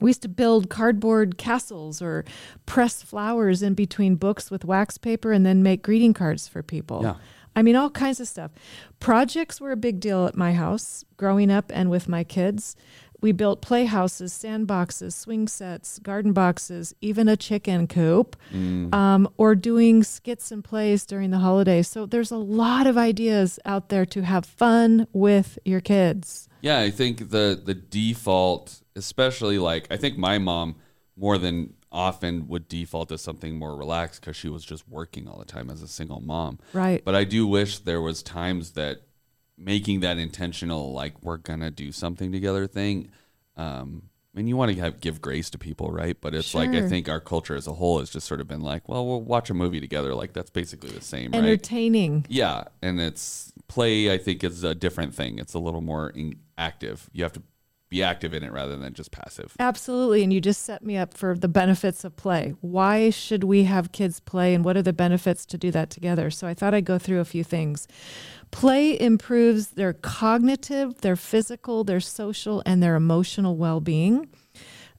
We 0.00 0.10
used 0.10 0.22
to 0.22 0.28
build 0.28 0.70
cardboard 0.70 1.38
castles 1.38 2.00
or 2.00 2.24
press 2.66 3.02
flowers 3.02 3.62
in 3.62 3.74
between 3.74 4.14
books 4.14 4.50
with 4.50 4.64
wax 4.64 4.96
paper 4.96 5.32
and 5.32 5.44
then 5.44 5.62
make 5.62 5.82
greeting 5.82 6.14
cards 6.14 6.46
for 6.46 6.62
people. 6.62 7.00
Yeah. 7.02 7.14
I 7.56 7.62
mean, 7.62 7.74
all 7.74 7.90
kinds 7.90 8.20
of 8.20 8.28
stuff. 8.28 8.52
Projects 9.00 9.60
were 9.60 9.72
a 9.72 9.76
big 9.76 9.98
deal 9.98 10.26
at 10.26 10.36
my 10.36 10.52
house 10.52 11.04
growing 11.16 11.50
up 11.50 11.72
and 11.74 11.90
with 11.90 12.08
my 12.08 12.22
kids. 12.22 12.76
We 13.20 13.32
built 13.32 13.60
playhouses, 13.60 14.32
sandboxes, 14.32 15.12
swing 15.12 15.48
sets, 15.48 15.98
garden 15.98 16.32
boxes, 16.32 16.94
even 17.00 17.26
a 17.28 17.36
chicken 17.36 17.88
coop, 17.88 18.36
um, 18.94 19.28
or 19.36 19.56
doing 19.56 20.04
skits 20.04 20.52
and 20.52 20.62
plays 20.62 21.04
during 21.04 21.30
the 21.30 21.38
holidays. 21.38 21.88
So 21.88 22.06
there's 22.06 22.30
a 22.30 22.36
lot 22.36 22.86
of 22.86 22.96
ideas 22.96 23.58
out 23.64 23.88
there 23.88 24.06
to 24.06 24.22
have 24.22 24.46
fun 24.46 25.08
with 25.12 25.58
your 25.64 25.80
kids. 25.80 26.47
Yeah, 26.60 26.80
I 26.80 26.90
think 26.90 27.30
the 27.30 27.60
the 27.62 27.74
default, 27.74 28.82
especially 28.96 29.58
like 29.58 29.86
I 29.90 29.96
think 29.96 30.18
my 30.18 30.38
mom 30.38 30.76
more 31.16 31.38
than 31.38 31.74
often 31.90 32.48
would 32.48 32.68
default 32.68 33.08
to 33.08 33.18
something 33.18 33.56
more 33.56 33.76
relaxed 33.76 34.20
because 34.20 34.36
she 34.36 34.48
was 34.48 34.64
just 34.64 34.88
working 34.88 35.26
all 35.26 35.38
the 35.38 35.44
time 35.44 35.70
as 35.70 35.82
a 35.82 35.88
single 35.88 36.20
mom. 36.20 36.58
Right. 36.72 37.02
But 37.04 37.14
I 37.14 37.24
do 37.24 37.46
wish 37.46 37.78
there 37.78 38.00
was 38.00 38.22
times 38.22 38.72
that 38.72 39.02
making 39.56 40.00
that 40.00 40.18
intentional, 40.18 40.92
like 40.92 41.14
we're 41.22 41.38
gonna 41.38 41.70
do 41.70 41.92
something 41.92 42.30
together 42.30 42.66
thing, 42.66 43.10
um, 43.56 44.02
and 44.34 44.48
you 44.48 44.56
want 44.56 44.72
to 44.72 44.80
have 44.80 45.00
give 45.00 45.20
grace 45.20 45.50
to 45.50 45.58
people, 45.58 45.90
right? 45.90 46.16
But 46.20 46.34
it's 46.34 46.54
like 46.54 46.70
I 46.70 46.88
think 46.88 47.08
our 47.08 47.18
culture 47.18 47.56
as 47.56 47.66
a 47.66 47.72
whole 47.72 47.98
has 47.98 48.10
just 48.10 48.26
sort 48.26 48.40
of 48.40 48.46
been 48.46 48.60
like, 48.60 48.88
well, 48.88 49.04
we'll 49.04 49.22
watch 49.22 49.50
a 49.50 49.54
movie 49.54 49.80
together. 49.80 50.14
Like 50.14 50.32
that's 50.32 50.50
basically 50.50 50.90
the 50.90 51.00
same, 51.00 51.32
right? 51.32 51.38
Entertaining. 51.38 52.24
Yeah, 52.28 52.64
and 52.80 53.00
it's 53.00 53.52
play. 53.66 54.12
I 54.12 54.18
think 54.18 54.44
is 54.44 54.62
a 54.62 54.74
different 54.74 55.14
thing. 55.14 55.38
It's 55.38 55.54
a 55.54 55.58
little 55.58 55.80
more 55.80 56.10
in, 56.10 56.38
active. 56.58 57.08
You 57.12 57.22
have 57.22 57.32
to 57.34 57.42
be 57.88 58.02
active 58.02 58.34
in 58.34 58.42
it 58.42 58.52
rather 58.52 58.76
than 58.76 58.92
just 58.92 59.10
passive. 59.10 59.54
Absolutely. 59.58 60.22
And 60.22 60.32
you 60.32 60.40
just 60.40 60.62
set 60.62 60.84
me 60.84 60.96
up 60.96 61.14
for 61.14 61.34
the 61.34 61.48
benefits 61.48 62.04
of 62.04 62.16
play. 62.16 62.54
Why 62.60 63.10
should 63.10 63.44
we 63.44 63.64
have 63.64 63.92
kids 63.92 64.20
play 64.20 64.54
and 64.54 64.64
what 64.64 64.76
are 64.76 64.82
the 64.82 64.92
benefits 64.92 65.46
to 65.46 65.58
do 65.58 65.70
that 65.70 65.88
together? 65.88 66.30
So 66.30 66.46
I 66.46 66.54
thought 66.54 66.74
I'd 66.74 66.84
go 66.84 66.98
through 66.98 67.20
a 67.20 67.24
few 67.24 67.44
things. 67.44 67.88
Play 68.50 68.98
improves 69.00 69.68
their 69.68 69.92
cognitive, 69.92 71.00
their 71.00 71.16
physical, 71.16 71.84
their 71.84 72.00
social, 72.00 72.62
and 72.66 72.82
their 72.82 72.94
emotional 72.94 73.56
well 73.56 73.80
being. 73.80 74.28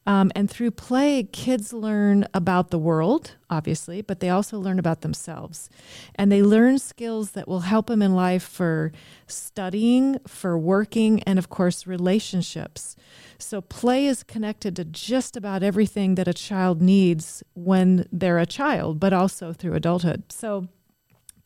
Um, 0.10 0.32
and 0.34 0.50
through 0.50 0.72
play, 0.72 1.22
kids 1.22 1.72
learn 1.72 2.26
about 2.34 2.72
the 2.72 2.80
world, 2.80 3.36
obviously, 3.48 4.02
but 4.02 4.22
they 4.22 4.30
also 4.30 4.58
learn 4.58 4.80
about 4.80 5.02
themselves. 5.02 5.70
And 6.16 6.32
they 6.32 6.42
learn 6.42 6.80
skills 6.80 7.32
that 7.34 7.48
will 7.48 7.60
help 7.60 7.86
them 7.86 8.02
in 8.02 8.16
life 8.16 8.42
for 8.42 8.92
studying, 9.28 10.18
for 10.26 10.58
working, 10.58 11.22
and 11.24 11.38
of 11.38 11.50
course, 11.50 11.86
relationships. 11.86 12.96
So, 13.38 13.62
play 13.62 14.08
is 14.08 14.24
connected 14.24 14.76
to 14.78 14.84
just 14.84 15.38
about 15.38 15.62
everything 15.62 16.16
that 16.16 16.28
a 16.28 16.34
child 16.34 16.82
needs 16.82 17.44
when 17.54 18.08
they're 18.12 18.40
a 18.40 18.48
child, 18.48 19.00
but 19.00 19.14
also 19.14 19.54
through 19.54 19.76
adulthood. 19.76 20.32
So, 20.32 20.70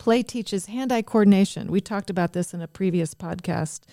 Play 0.04 0.22
teaches 0.22 0.66
hand 0.66 0.92
eye 0.92 1.00
coordination. 1.00 1.70
We 1.70 1.80
talked 1.80 2.10
about 2.10 2.34
this 2.34 2.52
in 2.52 2.60
a 2.60 2.68
previous 2.68 3.14
podcast 3.14 3.84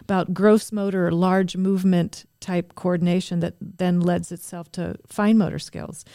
about 0.00 0.32
gross 0.32 0.72
motor 0.72 1.08
or 1.08 1.12
large 1.12 1.58
movement 1.58 2.24
type 2.40 2.74
coordination 2.74 3.40
that 3.40 3.52
then 3.60 4.00
lends 4.00 4.32
itself 4.32 4.72
to 4.72 4.96
fine 5.06 5.36
motor 5.36 5.58
skills. 5.58 6.06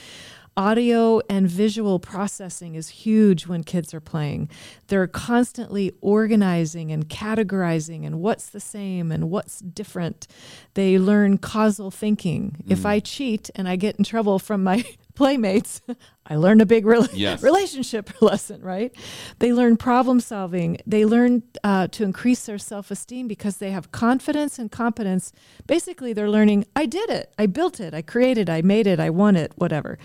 Audio 0.57 1.21
and 1.29 1.47
visual 1.47 1.99
processing 1.99 2.73
is 2.73 2.89
huge 2.89 3.45
when 3.45 3.63
kids 3.63 3.93
are 3.93 4.01
playing. 4.01 4.49
They're 4.87 5.05
constantly 5.05 5.91
organizing 6.01 6.91
and 6.91 7.07
categorizing 7.07 8.07
and 8.07 8.21
what's 8.21 8.49
the 8.49 8.59
same 8.59 9.11
and 9.11 9.29
what's 9.29 9.59
different. 9.59 10.25
They 10.73 10.97
learn 10.97 11.37
causal 11.37 11.91
thinking. 11.91 12.63
If 12.67 12.81
hmm. 12.81 12.87
I 12.87 12.99
cheat 13.01 13.51
and 13.53 13.67
I 13.67 13.75
get 13.75 13.97
in 13.97 14.03
trouble 14.03 14.39
from 14.39 14.63
my 14.63 14.83
playmates, 15.15 15.81
I 16.25 16.35
learn 16.35 16.61
a 16.61 16.65
big 16.65 16.85
rela- 16.85 17.09
Yes. 17.13 17.41
relationship 17.43 18.09
lesson, 18.21 18.61
right? 18.61 18.95
They 19.39 19.53
learn 19.53 19.77
problem 19.77 20.19
solving. 20.19 20.77
They 20.87 21.05
learn 21.05 21.43
uh, 21.63 21.87
to 21.89 22.03
increase 22.03 22.45
their 22.45 22.57
self 22.57 22.91
esteem 22.91 23.27
because 23.27 23.57
they 23.57 23.71
have 23.71 23.91
confidence 23.91 24.57
and 24.59 24.71
competence. 24.71 25.31
Basically, 25.67 26.13
they're 26.13 26.29
learning 26.29 26.65
I 26.75 26.85
did 26.85 27.09
it, 27.09 27.33
I 27.37 27.45
built 27.45 27.79
it, 27.79 27.93
I 27.93 28.01
created, 28.01 28.49
I 28.49 28.61
made 28.61 28.87
it, 28.87 28.99
I 28.99 29.09
won 29.09 29.35
it, 29.35 29.51
whatever. 29.55 29.97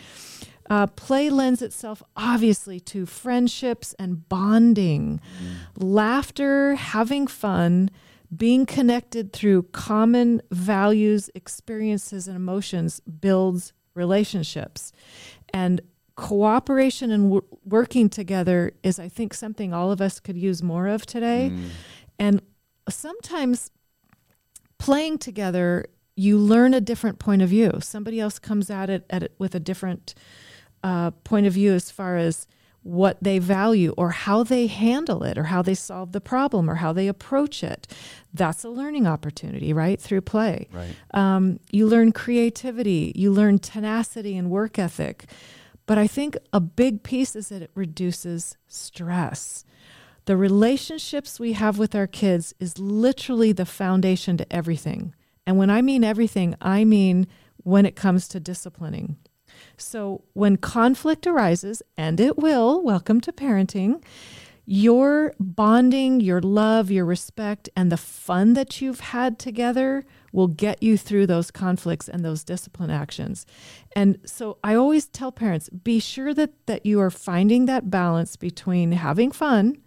Uh, 0.71 0.87
play 0.87 1.31
lends 1.31 1.63
itself 1.63 2.03
obviously 2.15 2.79
to 2.79 3.07
friendships 3.07 3.95
and 3.99 4.29
bonding, 4.29 5.19
laughter, 5.77 6.75
having 6.75 7.27
fun, 7.27 7.91
being 8.37 8.67
connected 8.67 9.33
through 9.33 9.63
common 9.73 10.43
values, 10.51 11.31
experiences, 11.35 12.29
and 12.29 12.37
emotions 12.37 13.01
builds 13.01 13.73
relationships. 13.99 14.93
And 15.53 15.81
cooperation 16.17 17.11
and 17.11 17.25
w- 17.25 17.59
working 17.65 18.09
together 18.09 18.73
is, 18.83 18.99
I 18.99 19.09
think, 19.09 19.35
something 19.35 19.75
all 19.75 19.93
of 19.93 20.01
us 20.01 20.21
could 20.21 20.37
use 20.37 20.63
more 20.63 20.87
of 20.89 21.05
today. 21.05 21.53
And 22.19 22.41
sometimes 22.89 23.71
playing 24.79 25.19
together, 25.19 25.87
you 26.17 26.39
learn 26.39 26.75
a 26.75 26.81
different 26.81 27.19
point 27.19 27.43
of 27.43 27.51
view. 27.51 27.73
Somebody 27.81 28.19
else 28.19 28.39
comes 28.39 28.71
at 28.71 28.91
it, 28.91 29.05
at 29.11 29.23
it 29.23 29.35
with 29.39 29.55
a 29.55 29.61
different 29.61 30.15
uh, 30.83 31.11
point 31.23 31.47
of 31.47 31.53
view 31.53 31.73
as 31.75 31.91
far 31.91 32.17
as 32.17 32.47
what 32.83 33.19
they 33.23 33.39
value 33.39 33.93
or 33.97 34.11
how 34.11 34.43
they 34.43 34.67
handle 34.67 35.23
it 35.23 35.37
or 35.37 35.45
how 35.45 35.63
they 35.63 35.75
solve 35.75 36.13
the 36.13 36.21
problem 36.21 36.71
or 36.71 36.77
how 36.77 36.93
they 36.93 37.09
approach 37.09 37.63
it. 37.63 37.87
That's 38.33 38.65
a 38.65 38.71
learning 38.71 39.07
opportunity, 39.07 39.73
right? 39.73 40.01
Through 40.01 40.23
play. 40.23 40.69
Right. 40.73 40.95
Um, 41.13 41.61
you 41.71 41.87
learn 41.87 42.13
creativity, 42.13 43.13
you 43.15 43.31
learn 43.31 43.59
tenacity 43.59 44.37
and 44.37 44.51
work 44.51 44.79
ethic. 44.79 45.27
But 45.87 45.99
I 45.99 46.07
think 46.07 46.37
a 46.53 46.61
big 46.61 47.03
piece 47.03 47.35
is 47.35 47.49
that 47.49 47.63
it 47.63 47.71
reduces 47.75 48.57
stress. 48.67 49.65
The 50.27 50.37
relationships 50.37 51.41
we 51.41 51.55
have 51.55 51.79
with 51.79 51.95
our 51.95 52.07
kids 52.07 52.55
is 52.61 52.79
literally 52.79 53.53
the 53.53 53.65
foundation 53.65 54.37
to 54.37 54.53
everything. 54.53 55.15
And 55.47 55.57
when 55.57 55.71
I 55.71 55.81
mean 55.81 56.05
everything, 56.05 56.55
I 56.61 56.85
mean 56.85 57.27
when 57.65 57.87
it 57.87 57.97
comes 57.97 58.29
to 58.29 58.41
disciplining. 58.41 59.17
So 59.77 60.23
when 60.33 60.57
conflict 60.57 61.27
arises, 61.27 61.83
and 61.97 62.21
it 62.21 62.39
will, 62.39 62.83
welcome 62.83 63.21
to 63.23 63.33
parenting, 63.33 64.03
your 64.71 65.33
bonding, 65.41 66.21
your 66.21 66.43
love, 66.43 66.91
your 66.91 67.07
respect, 67.07 67.71
and 67.75 67.91
the 67.91 67.97
fun 67.97 68.53
that 68.53 68.83
you've 68.83 69.01
had 69.01 69.39
together 69.39 70.05
will 70.31 70.47
get 70.47 70.83
you 70.83 70.99
through 70.99 71.27
those 71.27 71.51
conflicts 71.51 72.07
and 72.07 72.23
those 72.23 72.45
discipline 72.45 72.91
actions. 72.91 73.47
And 73.97 74.19
so 74.27 74.59
I 74.63 74.75
always 74.75 75.07
tell 75.07 75.33
parents 75.33 75.71
be 75.71 76.01
sure 76.01 76.35
that, 76.35 76.67
that 76.67 76.85
you 76.85 77.01
are 77.01 77.11
finding 77.11 77.65
that 77.65 77.91
balance 77.91 78.37
between 78.37 78.93
having 78.93 79.33
fun 79.33 79.79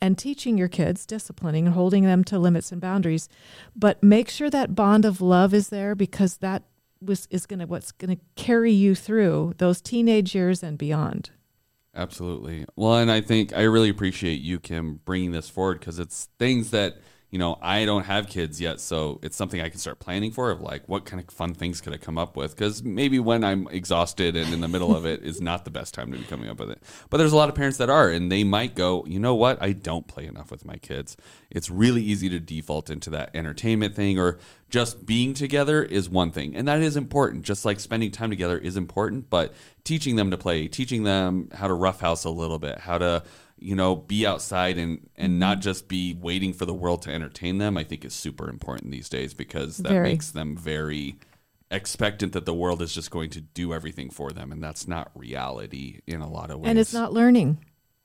and 0.00 0.18
teaching 0.18 0.58
your 0.58 0.68
kids 0.68 1.06
disciplining 1.06 1.66
and 1.66 1.74
holding 1.74 2.04
them 2.04 2.22
to 2.24 2.38
limits 2.38 2.70
and 2.70 2.80
boundaries 2.80 3.28
but 3.74 4.02
make 4.02 4.28
sure 4.28 4.50
that 4.50 4.74
bond 4.74 5.04
of 5.04 5.20
love 5.20 5.52
is 5.52 5.70
there 5.70 5.94
because 5.94 6.36
that 6.36 6.62
was 7.00 7.26
is 7.30 7.46
going 7.46 7.60
to 7.60 7.66
what's 7.66 7.92
going 7.92 8.16
to 8.16 8.22
carry 8.36 8.72
you 8.72 8.94
through 8.94 9.54
those 9.58 9.80
teenage 9.80 10.34
years 10.34 10.62
and 10.62 10.78
beyond 10.78 11.30
Absolutely. 11.94 12.64
Well, 12.76 12.96
and 12.96 13.10
I 13.10 13.20
think 13.20 13.52
I 13.52 13.62
really 13.62 13.88
appreciate 13.88 14.40
you, 14.40 14.60
Kim, 14.60 15.00
bringing 15.04 15.32
this 15.32 15.50
forward 15.50 15.80
because 15.80 15.98
it's 15.98 16.28
things 16.38 16.70
that 16.70 16.98
you 17.30 17.38
know 17.38 17.58
I 17.60 17.84
don't 17.84 18.04
have 18.04 18.28
kids 18.28 18.60
yet, 18.60 18.80
so 18.80 19.18
it's 19.22 19.36
something 19.36 19.60
I 19.60 19.68
can 19.68 19.78
start 19.78 19.98
planning 19.98 20.32
for. 20.32 20.50
Of 20.50 20.60
like, 20.60 20.88
what 20.88 21.04
kind 21.04 21.22
of 21.22 21.32
fun 21.34 21.54
things 21.54 21.80
could 21.80 21.92
I 21.92 21.98
come 21.98 22.16
up 22.16 22.36
with? 22.36 22.56
Because 22.56 22.82
maybe 22.82 23.18
when 23.18 23.44
I'm 23.44 23.68
exhausted 23.68 24.36
and 24.36 24.52
in 24.52 24.60
the 24.60 24.68
middle 24.68 24.96
of 24.96 25.04
it 25.04 25.22
is 25.22 25.40
not 25.40 25.64
the 25.64 25.70
best 25.70 25.94
time 25.94 26.10
to 26.12 26.18
be 26.18 26.24
coming 26.24 26.48
up 26.48 26.58
with 26.58 26.70
it. 26.70 26.82
But 27.10 27.18
there's 27.18 27.32
a 27.32 27.36
lot 27.36 27.48
of 27.48 27.54
parents 27.54 27.78
that 27.78 27.90
are, 27.90 28.08
and 28.08 28.32
they 28.32 28.44
might 28.44 28.74
go, 28.74 29.04
you 29.06 29.18
know 29.18 29.34
what? 29.34 29.62
I 29.62 29.72
don't 29.72 30.06
play 30.06 30.26
enough 30.26 30.50
with 30.50 30.64
my 30.64 30.76
kids. 30.76 31.16
It's 31.50 31.70
really 31.70 32.02
easy 32.02 32.28
to 32.30 32.40
default 32.40 32.88
into 32.90 33.10
that 33.10 33.30
entertainment 33.34 33.94
thing 33.94 34.18
or 34.18 34.38
just 34.70 35.06
being 35.06 35.34
together 35.34 35.82
is 35.82 36.10
one 36.10 36.30
thing 36.30 36.54
and 36.54 36.68
that 36.68 36.82
is 36.82 36.96
important 36.96 37.42
just 37.42 37.64
like 37.64 37.80
spending 37.80 38.10
time 38.10 38.28
together 38.28 38.58
is 38.58 38.76
important 38.76 39.30
but 39.30 39.54
teaching 39.82 40.16
them 40.16 40.30
to 40.30 40.36
play 40.36 40.68
teaching 40.68 41.04
them 41.04 41.48
how 41.54 41.66
to 41.66 41.72
roughhouse 41.72 42.24
a 42.24 42.30
little 42.30 42.58
bit 42.58 42.78
how 42.80 42.98
to 42.98 43.22
you 43.60 43.74
know 43.74 43.96
be 43.96 44.26
outside 44.26 44.78
and 44.78 45.08
and 45.16 45.38
not 45.38 45.60
just 45.60 45.88
be 45.88 46.14
waiting 46.20 46.52
for 46.52 46.66
the 46.66 46.74
world 46.74 47.02
to 47.02 47.12
entertain 47.12 47.58
them 47.58 47.76
i 47.76 47.84
think 47.84 48.04
is 48.04 48.14
super 48.14 48.48
important 48.48 48.90
these 48.90 49.08
days 49.08 49.34
because 49.34 49.78
that 49.78 49.90
Very. 49.90 50.08
makes 50.08 50.30
them 50.30 50.56
very 50.56 51.18
expectant 51.70 52.32
that 52.32 52.46
the 52.46 52.54
world 52.54 52.80
is 52.80 52.94
just 52.94 53.10
going 53.10 53.30
to 53.30 53.40
do 53.40 53.74
everything 53.74 54.10
for 54.10 54.30
them 54.30 54.52
and 54.52 54.62
that's 54.62 54.88
not 54.88 55.10
reality 55.14 56.00
in 56.06 56.20
a 56.20 56.28
lot 56.28 56.50
of 56.50 56.60
ways 56.60 56.70
and 56.70 56.78
it's 56.78 56.94
not 56.94 57.12
learning 57.12 57.58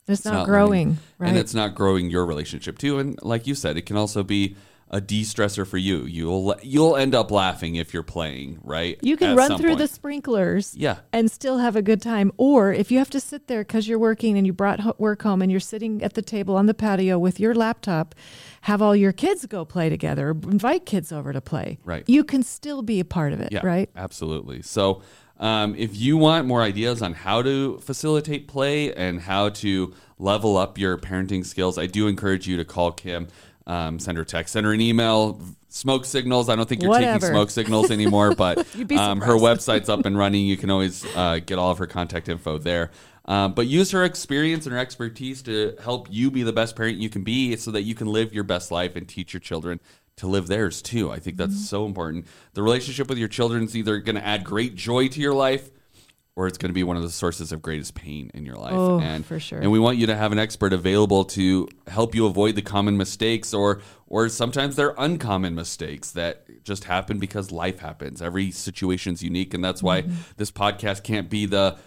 it's, 0.08 0.26
not, 0.26 0.34
not 0.34 0.46
growing 0.46 0.88
learning. 0.88 1.00
right 1.18 1.30
and 1.30 1.38
it's 1.38 1.54
not 1.54 1.76
growing 1.76 2.10
your 2.10 2.26
relationship 2.26 2.78
too. 2.78 3.00
And 3.00 3.18
like 3.22 3.48
you 3.48 3.56
said, 3.56 3.78
it 3.78 3.86
can 3.86 3.96
also 3.96 4.24
be 4.24 4.56
a 4.94 5.02
de-stressor 5.02 5.66
for 5.66 5.80
you. 5.80 6.06
You'll 6.06 6.56
you'll 6.62 6.96
end 6.96 7.16
up 7.16 7.32
laughing 7.32 7.76
if 7.78 7.94
you're 7.96 8.04
playing, 8.04 8.60
right? 8.64 8.98
you 9.02 9.18
can 9.18 9.32
At 9.32 9.38
run 9.38 9.58
through 9.58 9.76
the 9.78 9.88
sprinklers 9.88 10.76
Yeah. 10.78 10.98
and 11.12 11.32
still 11.32 11.58
have 11.58 11.76
a 11.76 11.82
good 11.82 12.00
time. 12.00 12.32
Or 12.38 12.72
if 12.72 12.92
you 12.92 13.00
have 13.00 13.10
to 13.10 13.20
sit 13.20 13.48
there 13.48 13.64
because 13.64 13.88
you're 13.88 13.98
working 13.98 14.38
and 14.38 14.46
you 14.46 14.54
brought 14.54 15.00
work 15.00 15.24
home 15.24 15.42
and 15.42 15.50
you're 15.52 15.60
sitting 15.60 16.04
at 16.04 16.14
the 16.14 16.22
table 16.22 16.56
on 16.56 16.68
the 16.68 16.76
patio 16.76 17.18
with 17.18 17.40
your 17.40 17.56
laptop, 17.56 18.14
have 18.62 18.84
all 18.84 18.96
your 18.96 19.12
kids 19.12 19.48
go 19.48 19.66
play 19.66 19.90
together, 19.90 20.30
invite 20.30 20.86
kids 20.86 21.12
over 21.12 21.34
to 21.34 21.42
play. 21.42 21.80
Right. 21.84 22.04
You 22.08 22.24
can 22.24 22.44
still 22.44 22.84
be 22.84 23.00
a 23.00 23.06
part 23.06 23.34
of 23.34 23.42
it, 23.42 23.52
Yeah, 23.52 23.66
right? 23.66 23.90
Absolutely. 23.96 24.62
So, 24.62 25.02
um, 25.40 25.74
if 25.76 25.98
you 25.98 26.16
want 26.18 26.46
more 26.46 26.62
ideas 26.62 27.02
on 27.02 27.14
how 27.14 27.42
to 27.42 27.80
facilitate 27.80 28.48
play 28.48 28.94
and 28.94 29.20
how 29.20 29.50
to 29.50 29.94
level 30.20 30.56
up 30.56 30.78
your 30.78 30.98
parenting 30.98 31.44
skills, 31.44 31.78
I 31.80 31.88
do 31.88 32.08
encourage 32.08 32.48
you 32.48 32.56
to 32.58 32.64
call 32.64 32.92
Kim, 32.92 33.28
um, 33.68 34.00
send 34.00 34.18
her 34.18 34.24
a 34.24 34.26
text, 34.26 34.54
send 34.54 34.66
her 34.66 34.74
an 34.74 34.82
email. 34.82 35.40
Smoke 35.70 36.06
signals. 36.06 36.50
I 36.50 36.56
don't 36.56 36.70
think 36.70 36.84
you're 36.84 36.90
Whatever. 36.92 37.20
taking 37.20 37.34
smoke 37.34 37.50
signals 37.50 37.90
anymore, 37.90 38.36
but 38.36 38.60
um, 38.92 39.22
her 39.22 39.34
website's 39.34 39.90
up 39.90 40.06
and 40.06 40.16
running. 40.16 40.46
You 40.46 40.56
can 40.56 40.70
always 40.70 41.04
uh, 41.16 41.40
get 41.44 41.58
all 41.58 41.72
of 41.72 41.80
her 41.80 41.88
contact 41.88 42.30
info 42.30 42.58
there. 42.60 42.92
Um, 43.26 43.54
but 43.54 43.68
use 43.68 43.92
her 43.92 44.04
experience 44.04 44.66
and 44.66 44.74
her 44.74 44.80
expertise 44.80 45.42
to 45.44 45.76
help 45.82 46.10
you 46.12 46.30
be 46.30 46.44
the 46.44 46.54
best 46.54 46.76
parent 46.76 46.98
you 46.98 47.10
can 47.10 47.24
be 47.24 47.56
so 47.56 47.72
that 47.72 47.84
you 47.84 47.96
can 47.96 48.08
live 48.08 48.34
your 48.34 48.44
best 48.44 48.70
life 48.70 48.96
and 48.96 49.08
teach 49.08 49.34
your 49.34 49.40
children 49.40 49.80
to 50.18 50.28
live 50.28 50.48
theirs 50.48 50.82
too. 50.82 51.10
I 51.10 51.20
think 51.20 51.38
that's 51.38 51.68
so 51.68 51.86
important. 51.86 52.28
The 52.54 52.62
relationship 52.62 53.08
with 53.08 53.18
your 53.18 53.30
children 53.30 53.64
is 53.64 53.76
either 53.76 53.98
going 54.00 54.18
to 54.18 54.26
add 54.26 54.44
great 54.44 54.76
joy 54.76 55.08
to 55.08 55.20
your 55.20 55.34
life 55.34 55.72
or 56.36 56.48
it's 56.48 56.58
going 56.58 56.70
to 56.70 56.74
be 56.74 56.84
one 56.84 56.98
of 56.98 57.04
the 57.04 57.10
sources 57.12 57.52
of 57.52 57.62
greatest 57.62 57.94
pain 57.94 58.32
in 58.34 58.44
your 58.46 58.56
life. 58.56 58.74
Oh, 58.74 59.00
and 59.00 59.24
for 59.26 59.40
sure. 59.40 59.60
And 59.60 59.72
we 59.72 59.78
want 59.80 59.98
you 59.98 60.08
to 60.08 60.16
have 60.16 60.32
an 60.32 60.40
expert 60.40 60.74
available 60.74 61.26
to 61.26 61.68
help 61.88 62.16
you 62.16 62.26
avoid 62.26 62.56
the 62.56 62.62
common 62.64 62.98
mistakes 62.98 63.54
or 63.54 63.82
or 64.08 64.30
sometimes 64.30 64.76
they're 64.76 64.96
uncommon 64.98 65.54
mistakes 65.56 66.12
that 66.12 66.64
just 66.64 66.86
happen 66.86 67.20
because 67.20 67.52
life 67.52 67.80
happens. 67.80 68.22
Every 68.22 68.50
situation's 68.52 69.22
unique 69.22 69.54
and 69.54 69.64
that's 69.64 69.84
why 69.84 70.02
Mm-hmm. 70.04 70.14
this 70.38 70.52
podcast 70.52 71.04
can't 71.04 71.30
be 71.30 71.46
the 71.46 71.78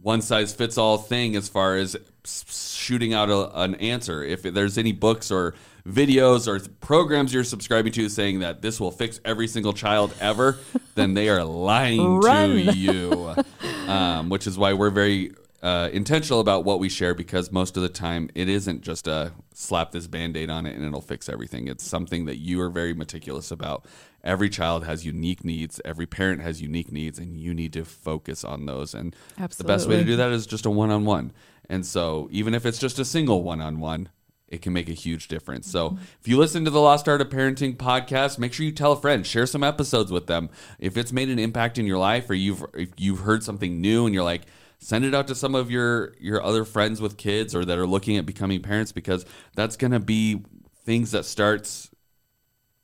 one 0.00 0.20
size 0.20 0.52
fits 0.54 0.76
all 0.76 0.98
thing 0.98 1.34
as 1.36 1.48
far 1.48 1.76
as 1.76 1.96
shooting 2.24 3.14
out 3.14 3.30
a, 3.30 3.60
an 3.60 3.74
answer. 3.76 4.22
If 4.22 4.42
there's 4.42 4.76
any 4.76 4.92
books 4.92 5.30
or 5.30 5.54
videos 5.86 6.46
or 6.46 6.66
programs 6.80 7.32
you're 7.32 7.44
subscribing 7.44 7.92
to 7.92 8.08
saying 8.10 8.40
that 8.40 8.60
this 8.62 8.80
will 8.80 8.90
fix 8.90 9.20
every 9.24 9.46
single 9.48 9.72
child 9.72 10.14
ever, 10.20 10.58
then 10.94 11.14
they 11.14 11.28
are 11.30 11.44
lying 11.44 12.16
Run. 12.20 12.50
to 12.50 12.72
you. 12.72 13.34
Um, 13.88 14.28
which 14.28 14.46
is 14.46 14.56
why 14.56 14.72
we're 14.72 14.90
very 14.90 15.32
uh, 15.62 15.88
intentional 15.92 16.40
about 16.40 16.64
what 16.64 16.78
we 16.78 16.90
share 16.90 17.14
because 17.14 17.50
most 17.50 17.76
of 17.76 17.82
the 17.82 17.88
time 17.88 18.28
it 18.34 18.48
isn't 18.50 18.82
just 18.82 19.06
a 19.06 19.32
slap 19.54 19.92
this 19.92 20.06
band 20.06 20.36
aid 20.36 20.50
on 20.50 20.66
it 20.66 20.76
and 20.76 20.84
it'll 20.84 21.00
fix 21.00 21.28
everything. 21.28 21.68
It's 21.68 21.82
something 21.84 22.26
that 22.26 22.36
you 22.36 22.60
are 22.60 22.68
very 22.68 22.92
meticulous 22.92 23.50
about. 23.50 23.86
Every 24.22 24.50
child 24.50 24.84
has 24.84 25.06
unique 25.06 25.42
needs, 25.42 25.80
every 25.84 26.06
parent 26.06 26.42
has 26.42 26.60
unique 26.60 26.92
needs, 26.92 27.18
and 27.18 27.40
you 27.40 27.54
need 27.54 27.72
to 27.74 27.84
focus 27.84 28.44
on 28.44 28.66
those. 28.66 28.94
And 28.94 29.16
the 29.56 29.64
best 29.64 29.88
way 29.88 29.96
to 29.96 30.04
do 30.04 30.16
that 30.16 30.32
is 30.32 30.46
just 30.46 30.66
a 30.66 30.70
one 30.70 30.90
on 30.90 31.04
one. 31.04 31.32
And 31.70 31.86
so, 31.86 32.28
even 32.30 32.54
if 32.54 32.66
it's 32.66 32.78
just 32.78 32.98
a 32.98 33.04
single 33.04 33.42
one 33.42 33.62
on 33.62 33.80
one, 33.80 34.10
it 34.48 34.62
can 34.62 34.72
make 34.72 34.88
a 34.88 34.94
huge 34.94 35.28
difference. 35.28 35.70
So, 35.70 35.98
if 36.20 36.28
you 36.28 36.36
listen 36.36 36.64
to 36.64 36.70
the 36.70 36.80
Lost 36.80 37.08
Art 37.08 37.20
of 37.20 37.28
Parenting 37.28 37.76
podcast, 37.76 38.38
make 38.38 38.52
sure 38.52 38.66
you 38.66 38.72
tell 38.72 38.92
a 38.92 39.00
friend, 39.00 39.26
share 39.26 39.46
some 39.46 39.64
episodes 39.64 40.12
with 40.12 40.26
them. 40.26 40.50
If 40.78 40.96
it's 40.96 41.12
made 41.12 41.28
an 41.28 41.38
impact 41.38 41.78
in 41.78 41.86
your 41.86 41.98
life, 41.98 42.28
or 42.28 42.34
you've 42.34 42.64
you've 42.96 43.20
heard 43.20 43.42
something 43.42 43.80
new, 43.80 44.06
and 44.06 44.14
you're 44.14 44.24
like, 44.24 44.42
send 44.78 45.04
it 45.04 45.14
out 45.14 45.28
to 45.28 45.34
some 45.34 45.54
of 45.54 45.70
your 45.70 46.14
your 46.20 46.42
other 46.42 46.64
friends 46.64 47.00
with 47.00 47.16
kids 47.16 47.54
or 47.54 47.64
that 47.64 47.78
are 47.78 47.86
looking 47.86 48.16
at 48.16 48.26
becoming 48.26 48.60
parents, 48.60 48.92
because 48.92 49.24
that's 49.54 49.76
going 49.76 49.92
to 49.92 50.00
be 50.00 50.42
things 50.84 51.12
that 51.12 51.24
starts 51.24 51.90